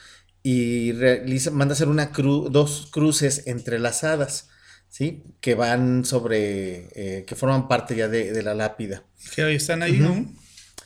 y 0.42 0.92
realiza, 0.92 1.50
manda 1.50 1.74
hacer 1.74 1.88
una 1.88 2.12
cru- 2.12 2.48
dos 2.48 2.88
cruces 2.90 3.46
entrelazadas, 3.46 4.48
¿sí? 4.88 5.24
Que 5.40 5.54
van 5.54 6.04
sobre, 6.04 6.88
eh, 6.94 7.24
que 7.26 7.34
forman 7.36 7.68
parte 7.68 7.94
ya 7.96 8.08
de, 8.08 8.32
de 8.32 8.42
la 8.42 8.54
lápida. 8.54 9.04
que 9.34 9.42
ahí 9.42 9.56
están 9.56 9.82
ahí. 9.82 9.98
¿no? 9.98 10.26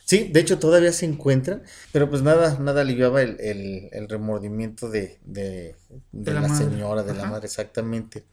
Sí, 0.05 0.29
de 0.33 0.39
hecho 0.41 0.59
todavía 0.59 0.91
se 0.91 1.05
encuentran, 1.05 1.63
pero 1.91 2.09
pues 2.09 2.21
nada, 2.21 2.57
nada 2.59 2.81
aliviaba 2.81 3.21
el, 3.21 3.39
el- 3.39 3.89
el 3.91 4.09
remordimiento 4.09 4.89
de, 4.89 5.19
de- 5.23 5.75
de 6.11 6.33
De 6.33 6.33
la 6.33 6.49
señora, 6.49 7.03
de 7.03 7.13
la 7.13 7.25
madre, 7.25 7.45
exactamente. 7.47 8.25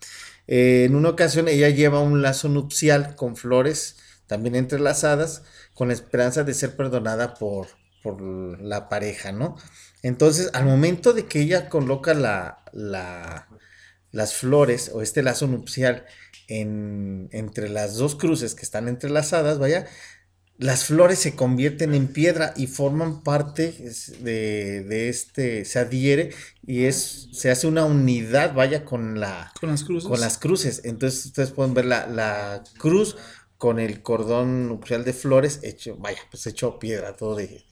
Eh, 0.46 0.84
en 0.86 0.96
una 0.96 1.10
ocasión 1.10 1.48
ella 1.48 1.68
lleva 1.70 2.00
un 2.00 2.22
lazo 2.22 2.48
nupcial 2.48 3.14
con 3.16 3.36
flores 3.36 3.96
también 4.26 4.54
entrelazadas, 4.56 5.42
con 5.74 5.88
la 5.88 5.94
esperanza 5.94 6.44
de 6.44 6.54
ser 6.54 6.76
perdonada 6.76 7.34
por, 7.34 7.68
por 8.02 8.20
la 8.60 8.88
pareja, 8.88 9.32
¿no? 9.32 9.56
Entonces, 10.02 10.50
al 10.54 10.64
momento 10.64 11.12
de 11.12 11.26
que 11.26 11.40
ella 11.40 11.68
coloca 11.68 12.14
la, 12.14 12.64
la- 12.72 13.48
las 14.12 14.34
flores 14.34 14.90
o 14.92 15.02
este 15.02 15.22
lazo 15.22 15.46
nupcial 15.46 16.04
en, 16.48 17.28
entre 17.32 17.68
las 17.68 17.96
dos 17.96 18.16
cruces 18.16 18.54
que 18.54 18.62
están 18.62 18.88
entrelazadas, 18.88 19.58
vaya, 19.58 19.86
las 20.60 20.84
flores 20.84 21.18
se 21.18 21.34
convierten 21.36 21.94
en 21.94 22.08
piedra 22.08 22.52
y 22.56 22.66
forman 22.66 23.22
parte 23.22 23.74
de, 24.20 24.84
de 24.84 25.08
este, 25.08 25.64
se 25.64 25.78
adhiere 25.78 26.30
y 26.66 26.84
es, 26.84 27.28
se 27.32 27.50
hace 27.50 27.66
una 27.66 27.84
unidad, 27.86 28.54
vaya, 28.54 28.84
con 28.84 29.18
la, 29.20 29.52
Con 29.60 29.70
las 29.70 29.84
cruces. 29.84 30.08
con 30.08 30.20
las 30.20 30.38
cruces. 30.38 30.82
Entonces 30.84 31.26
ustedes 31.26 31.50
pueden 31.52 31.74
ver 31.74 31.86
la, 31.86 32.06
la 32.06 32.62
cruz 32.78 33.16
con 33.58 33.78
el 33.78 34.02
cordón 34.02 34.68
nupcial 34.68 35.04
de 35.04 35.12
flores 35.14 35.60
hecho, 35.62 35.96
vaya, 35.96 36.20
pues 36.30 36.46
hecho 36.46 36.78
piedra, 36.78 37.16
todo 37.16 37.36
de, 37.36 37.64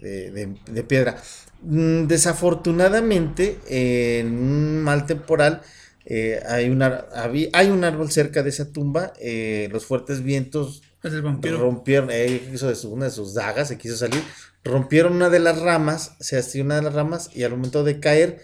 de, 0.00 0.56
de- 0.72 0.82
piedra. 0.84 1.20
Mm, 1.62 2.06
Desafortunadamente, 2.06 3.58
en 3.68 4.26
un 4.38 4.82
mal 4.82 5.06
temporal, 5.06 5.62
eh, 6.04 6.40
hay, 6.48 6.68
una, 6.70 7.06
hay 7.52 7.70
un 7.70 7.84
árbol 7.84 8.10
cerca 8.10 8.42
de 8.42 8.50
esa 8.50 8.72
tumba, 8.72 9.12
eh, 9.20 9.68
los 9.72 9.86
fuertes 9.86 10.22
vientos 10.22 10.82
Es 11.02 11.12
el 11.12 11.22
vampiro. 11.22 11.58
rompieron, 11.58 12.10
eh, 12.12 12.50
hizo 12.52 12.70
una 12.88 13.06
de 13.06 13.10
sus 13.10 13.34
dagas, 13.34 13.68
se 13.68 13.78
quiso 13.78 13.96
salir, 13.96 14.22
rompieron 14.62 15.14
una 15.14 15.30
de 15.30 15.40
las 15.40 15.60
ramas, 15.60 16.16
se 16.20 16.36
hastió 16.36 16.62
una 16.62 16.76
de 16.76 16.82
las 16.82 16.94
ramas 16.94 17.30
y 17.34 17.42
al 17.42 17.50
momento 17.50 17.82
de 17.82 17.98
caer 17.98 18.40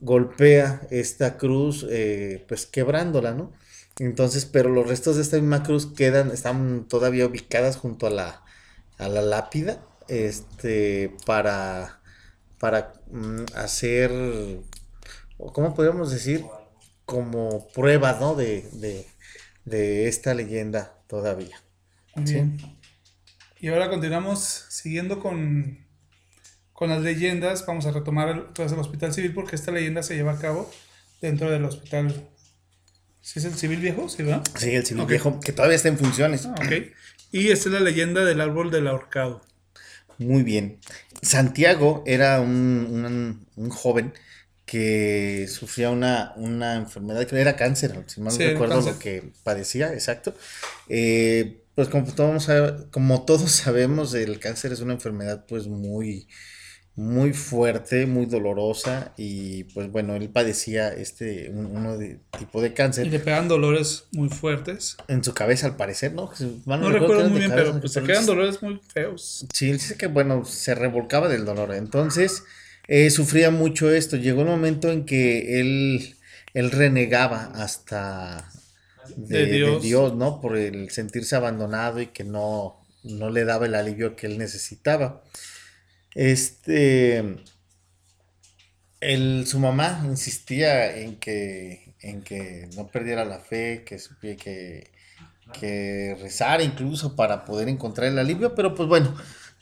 golpea 0.00 0.86
esta 0.90 1.36
cruz, 1.36 1.86
eh, 1.88 2.44
pues 2.48 2.66
quebrándola, 2.66 3.32
¿no? 3.32 3.52
Entonces, 3.98 4.46
pero 4.46 4.70
los 4.70 4.88
restos 4.88 5.16
de 5.16 5.22
esta 5.22 5.36
misma 5.36 5.62
cruz 5.62 5.86
quedan, 5.94 6.30
están 6.30 6.88
todavía 6.88 7.26
ubicadas 7.26 7.76
junto 7.76 8.06
a 8.06 8.10
la, 8.10 8.42
a 8.98 9.08
la 9.08 9.22
lápida, 9.22 9.80
este, 10.08 11.14
para, 11.26 12.00
para 12.58 12.94
mm, 13.10 13.44
hacer, 13.54 14.10
¿cómo 15.52 15.74
podríamos 15.74 16.10
decir? 16.10 16.44
Como 17.04 17.68
prueba, 17.68 18.18
¿no? 18.20 18.34
De, 18.34 19.06
de 19.64 20.08
esta 20.08 20.34
leyenda 20.34 20.94
todavía. 21.06 21.60
Bien. 22.16 22.58
Y 23.60 23.68
ahora 23.68 23.90
continuamos 23.90 24.66
siguiendo 24.70 25.20
con, 25.20 25.78
con 26.72 26.90
las 26.90 27.02
leyendas. 27.02 27.66
Vamos 27.66 27.86
a 27.86 27.92
retomar 27.92 28.28
el, 28.30 28.38
otra 28.40 28.64
vez 28.64 28.72
el 28.72 28.78
Hospital 28.80 29.12
Civil 29.14 29.34
porque 29.34 29.56
esta 29.56 29.72
leyenda 29.72 30.02
se 30.02 30.14
lleva 30.16 30.32
a 30.32 30.38
cabo 30.38 30.70
dentro 31.20 31.50
del 31.50 31.64
hospital. 31.64 32.28
¿Sí 33.20 33.38
es 33.38 33.44
el 33.44 33.54
civil 33.54 33.80
viejo? 33.80 34.08
¿Sí, 34.08 34.22
verdad? 34.22 34.42
Sí, 34.56 34.70
el 34.70 34.86
civil 34.86 35.04
viejo, 35.06 35.40
que 35.40 35.52
todavía 35.52 35.76
está 35.76 35.88
en 35.88 35.98
funciones. 35.98 36.46
Ah, 36.46 36.54
ok. 36.58 36.72
Y 37.32 37.48
esta 37.50 37.68
es 37.68 37.74
la 37.74 37.80
leyenda 37.80 38.24
del 38.24 38.40
árbol 38.40 38.70
del 38.70 38.88
ahorcado. 38.88 39.42
Muy 40.18 40.42
bien. 40.42 40.78
Santiago 41.22 42.02
era 42.06 42.40
un, 42.40 42.50
un- 42.50 43.46
un 43.56 43.70
joven 43.70 44.12
que 44.66 45.46
sufría 45.48 45.90
una, 45.90 46.32
una 46.36 46.76
enfermedad 46.76 47.26
que 47.26 47.40
era 47.40 47.56
cáncer, 47.56 48.04
si 48.06 48.20
mal 48.20 48.32
no 48.32 48.36
Sí, 48.38 48.44
recuerdo 48.44 48.80
lo 48.80 48.98
que 48.98 49.32
padecía, 49.42 49.92
exacto. 49.92 50.34
Eh, 50.88 51.59
pues 51.74 51.88
como 51.88 52.12
todos, 52.12 52.48
como 52.90 53.24
todos 53.24 53.50
sabemos, 53.50 54.14
el 54.14 54.38
cáncer 54.38 54.72
es 54.72 54.80
una 54.80 54.94
enfermedad 54.94 55.44
pues 55.46 55.66
muy, 55.66 56.26
muy 56.96 57.32
fuerte, 57.32 58.06
muy 58.06 58.26
dolorosa 58.26 59.14
y 59.16 59.64
pues 59.64 59.90
bueno, 59.90 60.16
él 60.16 60.28
padecía 60.28 60.88
este, 60.88 61.48
un, 61.50 61.66
uno 61.66 61.96
de, 61.96 62.20
tipo 62.38 62.60
de 62.60 62.68
Y 62.68 62.72
cáncer 62.72 63.06
le 63.06 63.20
pegan 63.20 63.48
dolores 63.48 64.04
muy 64.12 64.28
fuertes. 64.28 64.96
en 65.08 65.24
su 65.24 65.32
cabeza 65.32 65.66
al 65.66 65.76
parecer, 65.76 66.12
¿no? 66.12 66.30
No, 66.66 66.90
recuerdo 66.90 67.28
muy 67.28 67.38
bien, 67.38 67.50
cabeza, 67.50 67.68
pero 67.70 67.80
pues, 67.80 67.92
se 67.92 68.02
quedan 68.02 68.26
dolores 68.26 68.62
muy 68.62 68.80
feos. 68.92 69.46
Sí, 69.54 69.70
él 69.70 69.78
dice 69.78 69.96
que, 69.96 70.08
bueno, 70.08 70.44
se 70.44 70.74
revolcaba 70.74 71.28
del 71.28 71.44
dolor. 71.44 71.74
Entonces, 71.74 72.42
eh, 72.88 73.08
sufría 73.10 73.50
mucho 73.50 73.90
esto. 73.90 74.16
Llegó 74.16 74.42
un 74.42 74.48
momento 74.48 74.90
en 74.90 75.06
que 75.06 75.60
él, 75.60 76.16
él 76.52 76.70
renegaba 76.70 77.44
hasta 77.54 78.50
de, 79.16 79.46
De 79.46 79.46
de 79.46 79.80
Dios. 79.80 80.14
¿no? 80.14 80.40
Por 80.40 80.56
el 80.56 80.90
sentirse 80.90 81.36
abandonado 81.36 82.00
y 82.00 82.08
que 82.08 82.24
no, 82.24 82.80
no 83.04 83.30
le 83.30 83.44
daba 83.44 83.66
el 83.66 83.74
alivio 83.74 84.16
que 84.16 84.26
él 84.26 84.38
necesitaba. 84.38 85.22
Este, 86.14 87.36
el, 89.00 89.46
su 89.46 89.58
mamá 89.58 90.02
insistía 90.04 90.96
en 90.96 91.16
que, 91.16 91.94
en 92.00 92.22
que 92.22 92.68
no 92.76 92.88
perdiera 92.88 93.24
la 93.24 93.38
fe, 93.38 93.84
que 93.84 93.98
que, 94.36 94.90
que 95.52 96.16
rezara 96.20 96.62
incluso 96.62 97.16
para 97.16 97.44
poder 97.44 97.68
encontrar 97.68 98.08
el 98.08 98.18
alivio, 98.18 98.54
pero 98.54 98.74
pues 98.74 98.88
bueno, 98.88 99.14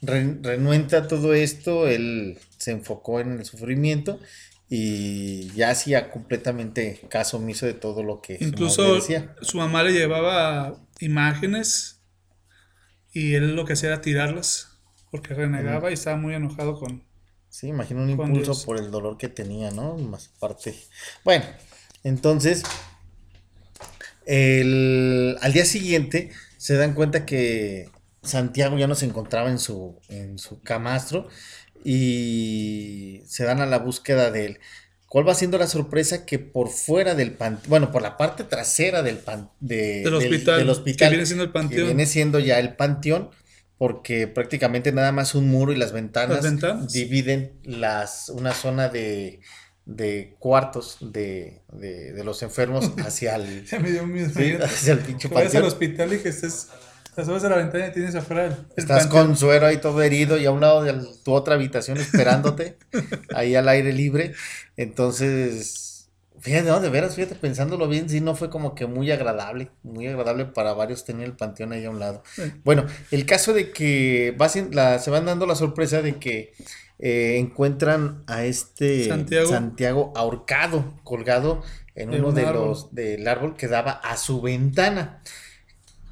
renuente 0.02 0.96
a 0.96 1.08
todo 1.08 1.34
esto, 1.34 1.88
él 1.88 2.38
se 2.56 2.70
enfocó 2.72 3.20
en 3.20 3.32
el 3.38 3.44
sufrimiento 3.44 4.20
y 4.68 5.50
ya 5.54 5.70
hacía 5.70 6.10
completamente 6.10 7.00
caso 7.08 7.38
omiso 7.38 7.66
de 7.66 7.74
todo 7.74 8.02
lo 8.02 8.20
que 8.20 8.36
su 8.38 8.44
madre 8.44 8.50
Incluso 8.52 8.94
decía. 8.94 9.34
su 9.40 9.56
mamá 9.56 9.82
le 9.82 9.92
llevaba 9.92 10.78
imágenes 11.00 12.00
y 13.12 13.34
él 13.34 13.56
lo 13.56 13.64
que 13.64 13.72
hacía 13.72 13.88
era 13.90 14.00
tirarlas 14.00 14.78
porque 15.10 15.34
renegaba 15.34 15.90
y 15.90 15.94
estaba 15.94 16.16
muy 16.18 16.34
enojado 16.34 16.78
con... 16.78 17.02
Sí, 17.48 17.68
imagino 17.68 18.02
un 18.02 18.10
impulso 18.10 18.52
Dios. 18.52 18.64
por 18.66 18.76
el 18.78 18.90
dolor 18.90 19.16
que 19.16 19.28
tenía, 19.28 19.70
¿no? 19.70 19.96
Más 19.96 20.30
aparte. 20.36 20.74
Bueno, 21.24 21.46
entonces, 22.04 22.62
el- 24.26 25.36
al 25.40 25.52
día 25.52 25.64
siguiente 25.64 26.30
se 26.58 26.74
dan 26.74 26.94
cuenta 26.94 27.24
que 27.24 27.90
Santiago 28.22 28.76
ya 28.78 28.86
no 28.86 28.94
se 28.94 29.06
encontraba 29.06 29.50
en 29.50 29.58
su, 29.58 29.98
en 30.08 30.38
su 30.38 30.60
camastro 30.62 31.28
y 31.84 33.22
se 33.26 33.44
dan 33.44 33.60
a 33.60 33.66
la 33.66 33.78
búsqueda 33.78 34.30
de 34.30 34.46
él. 34.46 34.58
¿Cuál 35.06 35.26
va 35.26 35.34
siendo 35.34 35.56
la 35.56 35.66
sorpresa? 35.66 36.26
Que 36.26 36.38
por 36.38 36.68
fuera 36.68 37.14
del 37.14 37.32
panteón, 37.32 37.70
bueno, 37.70 37.90
por 37.92 38.02
la 38.02 38.16
parte 38.18 38.44
trasera 38.44 39.02
del, 39.02 39.16
pan, 39.16 39.50
de- 39.60 40.02
Del 40.02 40.14
hospital, 40.14 40.58
del 40.58 40.68
hospital, 40.70 41.08
que 41.08 41.10
viene 41.14 41.26
siendo 41.26 41.44
el 41.44 41.48
que 41.50 41.52
panteón. 41.54 41.86
viene 41.86 42.06
siendo 42.06 42.38
ya 42.40 42.58
el 42.58 42.76
panteón, 42.76 43.30
porque 43.78 44.26
prácticamente 44.26 44.92
nada 44.92 45.12
más 45.12 45.34
un 45.34 45.48
muro 45.48 45.72
y 45.72 45.76
las 45.76 45.92
ventanas, 45.92 46.36
Las 46.36 46.44
ventanas. 46.44 46.92
dividen 46.92 47.52
las, 47.64 48.28
una 48.28 48.52
zona 48.52 48.88
de, 48.90 49.40
de 49.86 50.36
cuartos 50.40 50.98
de, 51.00 51.62
de, 51.72 52.12
de 52.12 52.24
los 52.24 52.42
enfermos 52.42 52.90
hacia 53.06 53.36
el, 53.36 53.64
Ya 53.64 53.78
me 53.78 53.90
dio 53.90 54.06
miedo. 54.06 54.26
sí, 54.28 54.32
imagínate. 54.40 54.64
hacia 54.66 54.92
el 54.92 54.98
pinche 54.98 55.28
Que 55.30 55.34
vayas 55.34 55.54
al 55.54 55.62
panteón. 55.62 55.72
hospital 55.72 56.12
y 56.12 56.18
que 56.18 56.28
estés. 56.28 56.68
Te 57.18 57.24
subes 57.24 57.42
a 57.42 57.48
la 57.48 57.56
ventana 57.56 57.88
y 57.88 57.90
tienes 57.90 58.14
afuera 58.14 58.46
el. 58.46 58.54
Estás 58.76 59.08
con 59.08 59.36
suero 59.36 59.66
ahí 59.66 59.78
todo 59.78 60.00
herido 60.02 60.38
y 60.38 60.46
a 60.46 60.52
un 60.52 60.60
lado 60.60 60.84
de 60.84 60.94
tu 61.24 61.32
otra 61.32 61.54
habitación 61.56 61.98
esperándote, 61.98 62.78
ahí 63.34 63.56
al 63.56 63.68
aire 63.68 63.92
libre. 63.92 64.34
Entonces, 64.76 66.10
fíjate, 66.38 66.68
no, 66.68 66.78
de 66.78 66.90
veras, 66.90 67.16
fíjate, 67.16 67.34
pensándolo 67.34 67.88
bien, 67.88 68.08
sí, 68.08 68.20
no 68.20 68.36
fue 68.36 68.50
como 68.50 68.76
que 68.76 68.86
muy 68.86 69.10
agradable, 69.10 69.70
muy 69.82 70.06
agradable 70.06 70.44
para 70.44 70.74
varios 70.74 71.04
tener 71.04 71.26
el 71.26 71.32
panteón 71.36 71.72
ahí 71.72 71.84
a 71.84 71.90
un 71.90 71.98
lado. 71.98 72.22
Sí. 72.36 72.52
Bueno, 72.62 72.86
el 73.10 73.26
caso 73.26 73.52
de 73.52 73.72
que 73.72 74.36
va 74.40 74.48
sin- 74.48 74.72
la- 74.72 75.00
se 75.00 75.10
van 75.10 75.26
dando 75.26 75.44
la 75.44 75.56
sorpresa 75.56 76.02
de 76.02 76.20
que 76.20 76.52
eh, 77.00 77.38
encuentran 77.38 78.22
a 78.28 78.44
este 78.44 79.08
Santiago. 79.08 79.48
Santiago 79.48 80.12
ahorcado, 80.14 80.94
colgado 81.02 81.62
en 81.96 82.10
uno 82.14 82.28
un 82.28 82.34
de 82.36 82.46
árbol. 82.46 82.68
los 82.68 82.94
del 82.94 83.26
árbol 83.26 83.56
que 83.56 83.66
daba 83.66 83.90
a 83.90 84.16
su 84.16 84.40
ventana. 84.40 85.20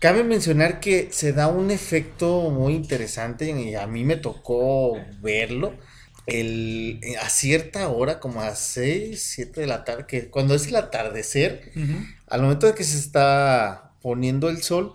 Cabe 0.07 0.23
mencionar 0.23 0.79
que 0.79 1.09
se 1.11 1.33
da 1.33 1.49
un 1.49 1.73
efecto 1.73 2.51
muy 2.51 2.75
interesante 2.75 3.51
y 3.51 3.75
a 3.75 3.89
mí 3.89 4.05
me 4.05 4.15
tocó 4.17 4.93
verlo. 5.21 5.75
El, 6.29 7.01
a 7.21 7.29
cierta 7.29 7.89
hora, 7.89 8.21
como 8.21 8.41
a 8.41 8.55
6, 8.55 9.21
7 9.21 9.63
de 9.63 9.67
la 9.67 9.83
tarde, 9.85 10.05
que 10.07 10.31
cuando 10.31 10.55
es 10.55 10.69
el 10.69 10.77
atardecer, 10.77 11.73
al 12.29 12.43
momento 12.43 12.69
de 12.69 12.75
que 12.75 12.85
se 12.85 12.99
está 12.99 13.95
poniendo 14.01 14.49
el 14.49 14.63
sol, 14.63 14.93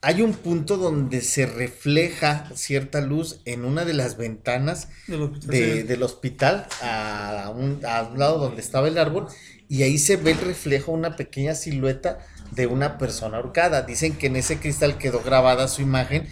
hay 0.00 0.22
un 0.22 0.32
punto 0.32 0.78
donde 0.78 1.20
se 1.20 1.44
refleja 1.44 2.50
cierta 2.54 3.02
luz 3.02 3.42
en 3.44 3.66
una 3.66 3.84
de 3.84 3.92
las 3.92 4.16
ventanas 4.16 4.88
Del 5.08 5.20
hospital, 5.24 5.50
de- 5.50 5.74
sí. 5.74 5.82
del 5.82 6.02
hospital 6.02 6.66
a 6.80 7.52
un, 7.54 7.84
a 7.84 8.02
un 8.04 8.18
lado 8.18 8.38
donde 8.38 8.62
estaba 8.62 8.88
el 8.88 8.96
árbol 8.96 9.26
y 9.68 9.82
ahí 9.82 9.98
se 9.98 10.16
ve 10.16 10.30
el 10.30 10.38
reflejo, 10.38 10.90
una 10.92 11.16
pequeña 11.16 11.54
silueta 11.54 12.18
de 12.54 12.66
una 12.66 12.98
persona 12.98 13.38
ahorcada. 13.38 13.82
Dicen 13.82 14.16
que 14.18 14.26
en 14.28 14.36
ese 14.36 14.58
cristal 14.60 14.98
quedó 14.98 15.20
grabada 15.22 15.68
su 15.68 15.82
imagen 15.82 16.28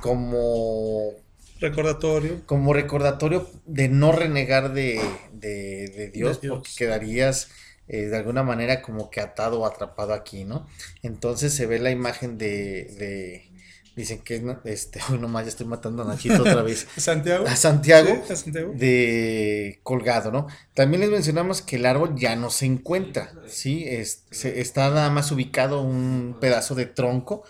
como, 0.00 1.12
Recordatorio. 1.60 2.42
como 2.46 2.72
recordatorio 2.72 3.48
de 3.66 3.88
no 3.88 4.12
renegar 4.12 4.72
de, 4.72 5.00
de- 5.32 5.88
de 5.88 6.10
Dios, 6.10 6.40
Dios. 6.40 6.54
porque 6.56 6.70
quedarías 6.76 7.50
eh, 7.88 8.06
de 8.06 8.16
alguna 8.16 8.42
manera 8.42 8.82
como 8.82 9.10
que 9.10 9.20
atado 9.20 9.60
o 9.60 9.66
atrapado 9.66 10.12
aquí, 10.14 10.44
¿no? 10.44 10.66
Entonces 11.02 11.54
se 11.54 11.66
ve 11.66 11.78
la 11.78 11.90
imagen 11.90 12.38
de... 12.38 13.50
Dicen 13.96 14.18
que 14.20 14.40
no- 14.40 14.60
este, 14.64 15.00
hoy 15.10 15.18
nomás 15.18 15.44
ya 15.44 15.50
estoy 15.50 15.66
matando 15.66 16.02
a 16.02 16.06
Nachito 16.06 16.40
otra 16.42 16.62
vez. 16.62 16.86
Santiago. 16.96 17.46
A 17.46 17.54
Santiago 17.56 18.22
Sí, 18.26 18.32
a 18.32 18.36
Santiago. 18.36 18.72
de 18.74 19.80
colgado, 19.82 20.32
¿no? 20.32 20.46
También 20.74 21.00
les 21.02 21.10
mencionamos 21.10 21.62
que 21.62 21.76
el 21.76 21.86
árbol 21.86 22.14
ya 22.16 22.34
no 22.36 22.50
se 22.50 22.66
encuentra, 22.66 23.32
¿sí? 23.46 23.84
Es- 23.86 24.24
se- 24.30 24.60
está 24.60 24.88
nada 24.90 25.10
más 25.10 25.30
ubicado 25.30 25.82
un 25.82 26.36
pedazo 26.40 26.74
de 26.74 26.86
tronco, 26.86 27.44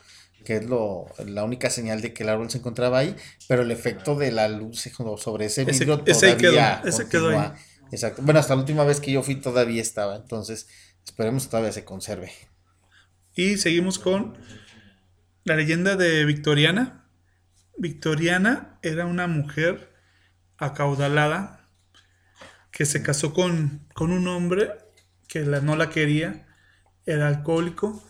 que 0.44 0.56
es 0.56 0.64
lo, 0.66 1.06
la 1.24 1.42
única 1.44 1.70
señal 1.70 2.02
de 2.02 2.12
que 2.12 2.22
el 2.24 2.28
árbol 2.28 2.50
se 2.50 2.58
encontraba 2.58 2.98
ahí, 2.98 3.16
pero 3.48 3.62
el 3.62 3.70
efecto 3.70 4.14
de 4.14 4.30
la 4.30 4.46
luz 4.48 4.86
sobre 5.16 5.46
ese 5.46 5.62
Ese- 5.62 5.70
vidrio 5.86 6.02
ese 6.04 6.26
ahí 6.26 6.32
todavía 6.36 6.80
quedó, 6.82 6.88
ese 6.90 7.08
quedó 7.08 7.28
ahí. 7.30 7.52
Exacto. 7.90 8.20
Bueno, 8.22 8.40
hasta 8.40 8.54
la 8.54 8.60
última 8.60 8.84
vez 8.84 9.00
que 9.00 9.12
yo 9.12 9.22
fui 9.22 9.36
todavía 9.36 9.80
estaba, 9.80 10.16
entonces 10.16 10.66
esperemos 11.06 11.44
que 11.44 11.50
todavía 11.50 11.72
se 11.72 11.84
conserve. 11.84 12.32
Y 13.34 13.56
seguimos 13.56 13.98
con 13.98 14.36
la 15.44 15.56
leyenda 15.56 15.96
de 15.96 16.24
Victoriana. 16.24 17.04
Victoriana 17.76 18.78
era 18.82 19.06
una 19.06 19.26
mujer 19.26 19.92
acaudalada 20.58 21.68
que 22.70 22.86
se 22.86 23.02
casó 23.02 23.32
con, 23.32 23.86
con 23.94 24.12
un 24.12 24.26
hombre 24.28 24.70
que 25.28 25.40
la- 25.44 25.60
no 25.60 25.76
la 25.76 25.90
quería, 25.90 26.46
era 27.06 27.28
alcohólico, 27.28 28.02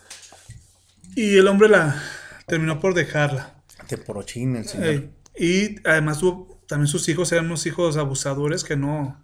y 1.15 1.37
el 1.37 1.47
hombre 1.47 1.69
la 1.69 2.01
terminó 2.47 2.79
por 2.79 2.93
dejarla. 2.93 3.63
De 3.89 3.97
porochín, 3.97 4.55
el 4.55 4.65
señor. 4.65 4.87
Eh, 4.87 5.09
y 5.37 5.87
además 5.87 6.19
tuvo, 6.19 6.63
también 6.67 6.87
sus 6.87 7.07
hijos 7.09 7.31
eran 7.31 7.45
unos 7.45 7.65
hijos 7.65 7.97
abusadores 7.97 8.63
que 8.63 8.75
no, 8.75 9.23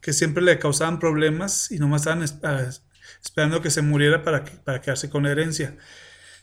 que 0.00 0.12
siempre 0.12 0.42
le 0.42 0.58
causaban 0.58 0.98
problemas 0.98 1.70
y 1.70 1.78
nomás 1.78 2.02
estaban 2.02 2.22
esperando 3.22 3.60
que 3.62 3.70
se 3.70 3.82
muriera 3.82 4.22
para, 4.22 4.44
que- 4.44 4.52
para 4.52 4.80
quedarse 4.80 5.10
con 5.10 5.24
la 5.24 5.30
herencia. 5.30 5.76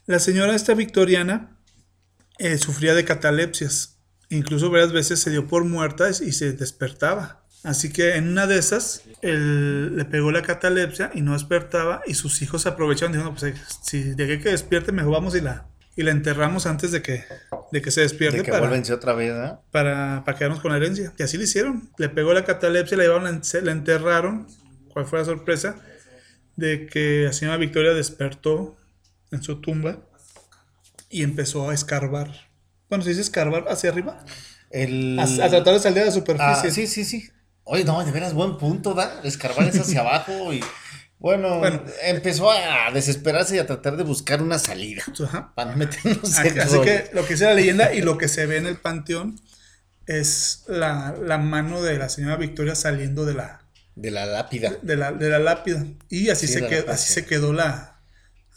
La 0.08 0.20
señora 0.20 0.56
esta 0.56 0.74
victoriana 0.74 1.60
eh, 2.40 2.58
sufría 2.58 2.96
de 2.96 3.04
catalepsias. 3.04 4.00
Incluso 4.30 4.70
varias 4.70 4.94
veces 4.94 5.20
se 5.20 5.30
dio 5.30 5.48
por 5.48 5.66
muerta 5.66 6.10
y 6.10 6.32
se 6.32 6.54
despertaba. 6.54 7.44
Así 7.64 7.92
que 7.92 8.16
en 8.16 8.30
una 8.30 8.48
de 8.48 8.58
esas, 8.58 9.04
él 9.22 9.98
le 9.98 10.06
pegó 10.06 10.32
la 10.32 10.44
catalepsia 10.44 11.12
y 11.14 11.20
no 11.20 11.34
despertaba. 11.34 12.04
Y 12.08 12.14
sus 12.14 12.42
hijos 12.42 12.66
aprovecharon 12.66 13.12
diciendo: 13.12 13.36
Pues 13.38 13.54
eh, 13.54 13.62
si 13.84 14.02
de 14.14 14.40
que 14.40 14.50
despierte, 14.50 14.94
mejor 14.94 15.12
vamos 15.12 15.36
y 15.36 15.42
la, 15.42 15.68
y 15.98 16.04
la 16.04 16.12
enterramos 16.12 16.68
antes 16.68 16.94
de 16.94 17.02
que, 17.02 17.26
de 17.74 17.82
que 17.82 17.92
se 17.92 18.00
despierte. 18.00 18.38
De 18.38 18.44
que 18.44 18.52
para, 18.52 18.66
otra 18.94 19.14
vez, 19.14 19.34
¿no? 19.34 19.62
para, 19.72 20.24
para 20.24 20.38
quedarnos 20.38 20.62
con 20.62 20.72
la 20.72 20.78
herencia. 20.78 21.12
Y 21.18 21.24
así 21.24 21.36
lo 21.36 21.44
hicieron. 21.44 21.90
Le 21.98 22.08
pegó 22.08 22.34
la 22.34 22.46
catalepsia, 22.46 22.96
la 22.96 23.04
llevaron, 23.04 23.42
la 23.64 23.72
enterraron. 23.74 24.48
¿Cuál 24.94 25.06
fue 25.06 25.20
la 25.20 25.26
sorpresa? 25.26 25.76
De 26.56 26.88
que 26.88 27.24
la 27.26 27.34
señora 27.34 27.58
Victoria 27.58 27.94
despertó 27.94 28.77
en 29.32 29.44
su 29.44 29.60
tumba 29.62 30.00
y 31.10 31.24
empezó 31.24 31.70
a 31.70 31.74
escarbar. 31.74 32.32
Bueno, 32.90 33.04
se 33.04 33.10
dice 33.12 33.22
escarbar 33.22 33.66
hacia 33.70 33.90
arriba. 33.90 34.24
El... 34.70 35.18
A, 35.20 35.24
a 35.24 35.50
tratar 35.50 35.74
de 35.74 35.80
salir 35.80 36.00
de 36.00 36.06
la 36.06 36.12
superficie. 36.12 36.70
Ah, 36.70 36.72
sí, 36.74 36.88
sí, 36.88 37.06
sí. 37.06 37.30
Oye, 37.64 37.84
no, 37.84 38.04
de 38.04 38.12
veras, 38.12 38.34
buen 38.34 38.58
punto, 38.58 38.94
¿da? 38.94 39.20
Escarbar 39.24 39.68
es 39.68 39.80
hacia 39.80 40.02
abajo 40.02 40.54
y... 40.54 40.62
Bueno, 41.20 41.58
Bueno. 41.60 41.82
empezó 42.04 42.52
a 42.52 42.92
desesperarse 42.94 43.56
y 43.56 43.60
a 43.60 43.66
tratar 43.66 43.98
de 43.98 44.04
buscar 44.04 44.42
una 44.44 44.60
salida 44.60 45.04
Ajá. 45.26 45.52
para 45.56 45.72
no 45.72 45.78
meternos 45.78 46.38
Así 46.38 46.50
en 46.50 46.60
así 46.60 46.76
rollo. 46.76 46.84
que 46.84 47.10
lo 47.14 47.24
que 47.26 47.34
dice 47.34 47.46
la 47.46 47.56
leyenda 47.56 47.92
y 47.94 48.02
lo 48.02 48.20
que 48.20 48.28
se 48.28 48.46
ve 48.46 48.58
en 48.58 48.68
el 48.68 48.78
panteón 48.78 49.40
es 50.06 50.64
la, 50.68 51.16
la 51.20 51.38
mano 51.40 51.82
de 51.82 51.98
la 51.98 52.08
señora 52.10 52.36
Victoria 52.38 52.76
saliendo 52.76 53.26
de 53.26 53.34
la, 53.34 53.62
De 53.96 54.12
la 54.12 54.26
lápida. 54.28 54.74
de 54.84 54.96
la, 54.96 55.12
de 55.12 55.30
la 55.30 55.40
lápida. 55.40 55.86
Y 56.08 56.30
así, 56.30 56.46
Sí, 56.48 56.54
se, 56.54 56.68
quedó, 56.68 56.92
así 56.92 57.08
sí. 57.08 57.14
se 57.16 57.26
quedó 57.26 57.52
la. 57.52 57.97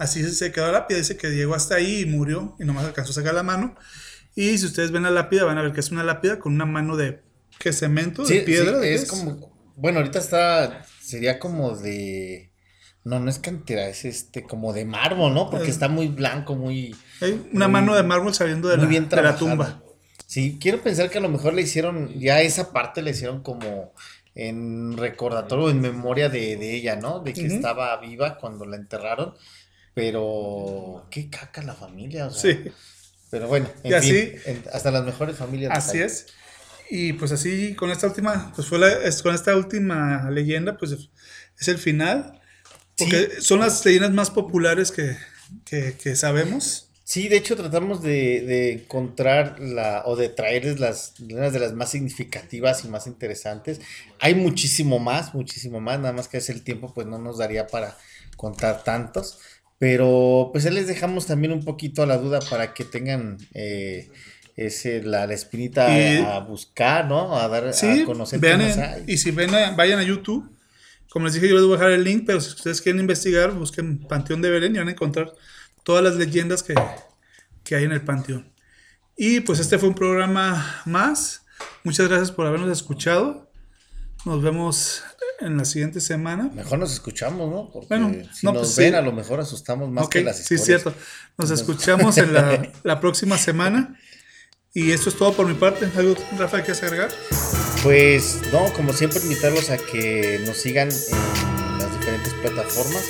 Así 0.00 0.22
se 0.32 0.50
quedó 0.50 0.66
la 0.66 0.72
lápida. 0.72 0.98
Dice 0.98 1.16
que 1.16 1.28
llegó 1.30 1.54
hasta 1.54 1.76
ahí 1.76 2.00
y 2.00 2.06
murió. 2.06 2.56
Y 2.58 2.64
nomás 2.64 2.84
alcanzó 2.86 3.12
a 3.12 3.14
sacar 3.14 3.34
la 3.34 3.42
mano. 3.44 3.76
Y 4.34 4.58
si 4.58 4.66
ustedes 4.66 4.90
ven 4.90 5.02
la 5.04 5.10
lápida, 5.10 5.44
van 5.44 5.58
a 5.58 5.62
ver 5.62 5.72
que 5.72 5.80
es 5.80 5.90
una 5.90 6.02
lápida 6.04 6.38
con 6.38 6.54
una 6.54 6.64
mano 6.66 6.96
de. 6.96 7.22
¿Qué 7.58 7.72
cemento? 7.72 8.24
Sí, 8.24 8.34
¿De 8.38 8.40
piedra? 8.40 8.72
sí, 8.74 8.80
¿De 8.80 8.80
qué 8.88 8.94
es 8.94 9.06
como... 9.06 9.72
Bueno, 9.76 9.98
ahorita 9.98 10.18
está... 10.18 10.84
Sería 11.00 11.38
como 11.38 11.76
de... 11.76 12.50
No, 13.04 13.18
no 13.20 13.28
es 13.30 13.38
cantera, 13.38 13.88
es 13.88 14.04
este, 14.04 14.42
como 14.44 14.72
de 14.72 14.84
mármol, 14.84 15.34
¿no? 15.34 15.50
Porque 15.50 15.66
Eh. 15.68 15.70
está 15.70 15.88
muy 15.88 16.08
blanco, 16.08 16.54
muy... 16.54 16.94
Hay 17.20 17.32
una 17.52 17.66
Muy- 17.68 17.72
mano 17.80 17.94
de 17.94 18.02
mármol 18.02 18.32
saliendo 18.34 18.68
de, 18.68 18.76
la, 18.78 18.84
bien 18.86 19.08
de 19.08 19.22
la 19.22 19.36
tumba. 19.36 19.82
Sí, 20.26 20.58
quiero 20.60 20.80
pensar 20.82 21.10
que 21.10 21.18
a 21.18 21.20
lo 21.22 21.28
mejor 21.28 21.52
le 21.54 21.62
hicieron, 21.62 22.18
ya 22.18 22.40
esa 22.40 22.72
parte 22.72 23.02
le 23.02 23.10
hicieron 23.10 23.42
como 23.42 23.92
en 24.34 24.96
recordatorio, 24.96 25.70
en 25.70 25.80
memoria 25.80 26.28
de, 26.28 26.56
de 26.56 26.76
ella, 26.76 26.96
¿no? 26.96 27.20
De 27.20 27.32
que 27.32 27.46
estaba 27.46 27.96
viva 28.00 28.38
cuando 28.38 28.64
la 28.64 28.76
enterraron, 28.76 29.34
pero 30.00 31.06
qué 31.10 31.28
caca 31.30 31.62
la 31.62 31.74
familia, 31.74 32.26
o 32.26 32.30
sea, 32.30 32.52
Sí, 32.52 32.70
pero 33.30 33.48
bueno, 33.48 33.68
en 33.84 33.90
Y 33.90 33.94
así- 33.94 34.12
fin, 34.12 34.32
en- 34.46 34.64
hasta 34.72 34.90
las 34.90 35.04
mejores 35.04 35.36
familias. 35.36 35.72
así 35.76 35.98
hay. 35.98 36.04
es. 36.04 36.26
Y 36.88 37.12
pues 37.12 37.30
así, 37.32 37.74
con 37.76 37.90
esta 37.90 38.06
última, 38.08 38.52
pues 38.54 38.66
fue 38.68 38.78
la, 38.78 38.88
es- 38.92 39.22
con 39.22 39.34
esta 39.34 39.54
última 39.56 40.28
leyenda, 40.30 40.76
pues 40.76 40.96
es 41.58 41.68
el 41.68 41.78
final. 41.78 42.40
Porque 42.98 43.40
son 43.40 43.60
las 43.60 43.82
leyendas 43.86 44.10
más 44.10 44.30
populares 44.30 44.90
que, 44.90 45.16
que, 45.64 45.94
que 46.02 46.16
sabemos. 46.16 46.88
Sí, 47.04 47.28
de 47.28 47.38
hecho 47.38 47.56
tratamos 47.56 48.02
de, 48.02 48.42
de 48.42 48.72
encontrar 48.72 49.58
la, 49.58 50.02
o 50.04 50.16
de 50.16 50.28
traerles 50.28 50.78
las, 50.78 51.14
unas 51.18 51.52
de 51.52 51.58
las 51.60 51.72
más 51.72 51.90
significativas 51.90 52.84
y 52.84 52.88
más 52.88 53.06
interesantes. 53.06 53.80
Hay 54.20 54.34
muchísimo 54.34 54.98
más, 54.98 55.34
muchísimo 55.34 55.80
más, 55.80 55.98
nada 55.98 56.12
más 56.12 56.28
que 56.28 56.36
es 56.38 56.50
el 56.50 56.62
tiempo, 56.62 56.92
pues 56.94 57.06
no 57.06 57.18
nos 57.18 57.38
daría 57.38 57.66
para 57.68 57.96
contar 58.36 58.84
tantos. 58.84 59.38
Pero 59.80 60.50
pues 60.52 60.66
ahí 60.66 60.74
les 60.74 60.86
dejamos 60.86 61.24
también 61.26 61.52
un 61.54 61.64
poquito 61.64 62.02
a 62.02 62.06
la 62.06 62.18
duda 62.18 62.40
para 62.50 62.74
que 62.74 62.84
tengan 62.84 63.38
eh, 63.54 64.10
ese, 64.54 65.02
la, 65.02 65.26
la 65.26 65.32
espinita 65.32 65.88
Y- 65.98 66.18
a, 66.22 66.38
buscar, 66.40 67.06
¿no? 67.06 67.34
A 67.34 67.48
dar 67.48 67.72
Sí, 67.72 68.02
a 68.02 68.04
conocer 68.04 68.38
vean 68.40 68.60
qué 68.60 68.66
más 68.66 68.76
en- 68.76 68.82
hay. 68.84 69.04
y 69.06 69.16
si 69.16 69.30
ven, 69.30 69.54
a- 69.54 69.70
vayan 69.70 69.98
a 69.98 70.02
YouTube. 70.02 70.54
Como 71.08 71.24
les 71.24 71.34
dije, 71.34 71.48
yo 71.48 71.54
les 71.54 71.64
voy 71.64 71.72
a 71.72 71.76
dejar 71.78 71.92
el 71.92 72.04
link, 72.04 72.24
pero 72.26 72.40
si 72.42 72.50
ustedes 72.50 72.82
quieren 72.82 73.00
investigar, 73.00 73.52
busquen 73.52 73.98
Panteón 74.06 74.42
de 74.42 74.50
Belén 74.50 74.74
y 74.76 74.78
van 74.78 74.88
a 74.88 74.92
encontrar 74.92 75.32
todas 75.82 76.04
las 76.04 76.16
leyendas 76.16 76.62
que, 76.62 76.74
que 77.64 77.74
hay 77.74 77.84
en 77.84 77.92
el 77.92 78.02
Panteón. 78.02 78.52
Y 79.16 79.40
pues 79.40 79.60
este 79.60 79.78
fue 79.78 79.88
un 79.88 79.94
programa 79.94 80.82
más. 80.84 81.46
Muchas 81.84 82.06
gracias 82.06 82.30
por 82.30 82.46
habernos 82.46 82.70
escuchado. 82.70 83.49
Nos 84.24 84.42
vemos 84.42 85.02
en 85.40 85.56
la 85.56 85.64
siguiente 85.64 86.00
semana. 86.00 86.50
Mejor 86.54 86.78
nos 86.78 86.92
escuchamos, 86.92 87.50
¿no? 87.50 87.70
Porque 87.72 87.88
Bueno, 87.88 88.12
si 88.32 88.44
no, 88.44 88.52
nos 88.52 88.62
pues, 88.62 88.76
ven, 88.76 88.92
sí. 88.92 88.96
a 88.96 89.02
lo 89.02 89.12
mejor 89.12 89.40
asustamos 89.40 89.90
más 89.90 90.08
que 90.08 90.22
las 90.22 90.36
sí, 90.36 90.54
historias. 90.54 90.60
es 90.60 90.66
cierto. 90.66 90.94
Nos 91.38 91.50
escuchamos 91.50 92.18
en 92.18 92.34
la, 92.34 92.70
la 92.82 93.00
próxima 93.00 93.38
semana. 93.38 93.98
Y 94.72 94.92
esto 94.92 95.08
es 95.08 95.16
todo 95.16 95.32
por 95.32 95.46
mi 95.46 95.54
parte. 95.54 95.90
¿Algo, 95.96 96.14
Rafa, 96.38 96.58
que 96.58 96.64
quieres 96.64 96.82
agregar? 96.82 97.10
Pues 97.82 98.40
no, 98.52 98.72
como 98.74 98.92
siempre 98.92 99.20
invitarlos 99.20 99.70
a 99.70 99.78
que 99.78 100.40
nos 100.46 100.58
sigan 100.58 100.88
en 100.90 101.78
las 101.78 101.98
diferentes 101.98 102.34
plataformas. 102.34 103.02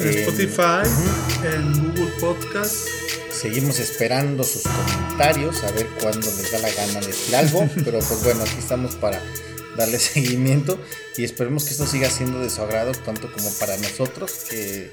En 0.00 0.08
Spotify, 0.08 0.88
en 1.44 1.94
Google 1.94 2.12
Podcast. 2.18 2.88
Seguimos 3.30 3.78
esperando 3.78 4.42
sus 4.44 4.62
comentarios, 4.62 5.62
a 5.62 5.70
ver 5.72 5.86
cuándo 6.00 6.26
les 6.26 6.50
da 6.50 6.58
la 6.58 6.70
gana 6.70 7.00
de 7.00 7.06
decir 7.06 7.36
algo, 7.36 7.68
pero 7.84 7.98
pues 7.98 8.24
bueno, 8.24 8.42
aquí 8.42 8.58
estamos 8.58 8.96
para 8.96 9.22
darle 9.76 9.98
seguimiento 10.00 10.78
y 11.16 11.24
esperemos 11.24 11.64
que 11.64 11.70
esto 11.70 11.86
siga 11.86 12.10
siendo 12.10 12.40
de 12.40 12.50
su 12.50 12.62
agrado 12.62 12.92
tanto 12.92 13.32
como 13.32 13.50
para 13.54 13.76
nosotros, 13.76 14.32
que, 14.48 14.92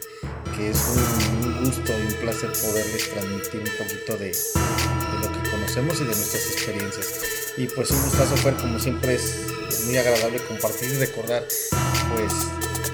que 0.55 0.69
es 0.69 0.77
un, 0.77 1.65
gusto 1.65 1.91
y 1.97 2.13
un 2.13 2.19
placer 2.19 2.51
poderles 2.51 3.09
transmitir 3.09 3.61
un 3.61 3.77
poquito 3.77 4.17
de, 4.17 4.27
de, 4.27 5.19
lo 5.21 5.31
que 5.31 5.49
conocemos 5.49 5.95
y 5.97 6.03
de 6.03 6.15
nuestras 6.15 6.51
experiencias. 6.51 7.07
Y 7.57 7.67
pues 7.67 7.91
un 7.91 8.01
gustazo 8.03 8.35
fue 8.37 8.53
como 8.55 8.79
siempre 8.79 9.15
es 9.15 9.85
muy 9.85 9.97
agradable 9.97 10.39
compartir 10.45 10.89
y 10.91 10.97
recordar 10.97 11.45
pues 12.15 12.33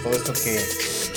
todo 0.03 0.13
esto 0.13 0.33
que, 0.33 0.59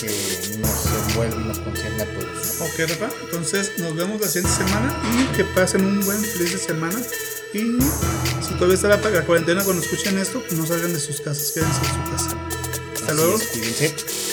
que 0.00 0.58
nos 0.58 0.86
envuelve 1.08 1.40
y 1.40 1.44
nos 1.44 1.58
concierne 1.60 2.02
a 2.02 2.06
todos. 2.06 2.60
Ok, 2.60 2.80
Rafa, 2.88 3.08
entonces 3.24 3.72
nos 3.78 3.94
vemos 3.94 4.20
la 4.20 4.28
siguiente 4.28 4.64
semana 4.64 4.94
y 5.18 5.36
que 5.36 5.44
pasen 5.44 5.84
un 5.84 6.04
buen 6.04 6.20
feliz 6.22 6.52
de 6.52 6.58
semana. 6.58 6.98
Y 7.54 7.78
si 8.42 8.54
todavía 8.54 8.74
está 8.74 8.88
la, 8.88 8.96
la 8.96 9.26
cuarentena 9.26 9.62
cuando 9.62 9.82
escuchen 9.82 10.18
esto, 10.18 10.40
pues 10.40 10.58
no 10.58 10.66
salgan 10.66 10.92
de 10.92 11.00
sus 11.00 11.20
casas, 11.20 11.52
quédense 11.52 11.80
en 11.80 11.86
su 11.86 12.10
casa. 12.10 12.36
Hasta 12.94 13.06
Así 13.06 13.16
luego. 13.16 13.36
Es. 13.36 14.31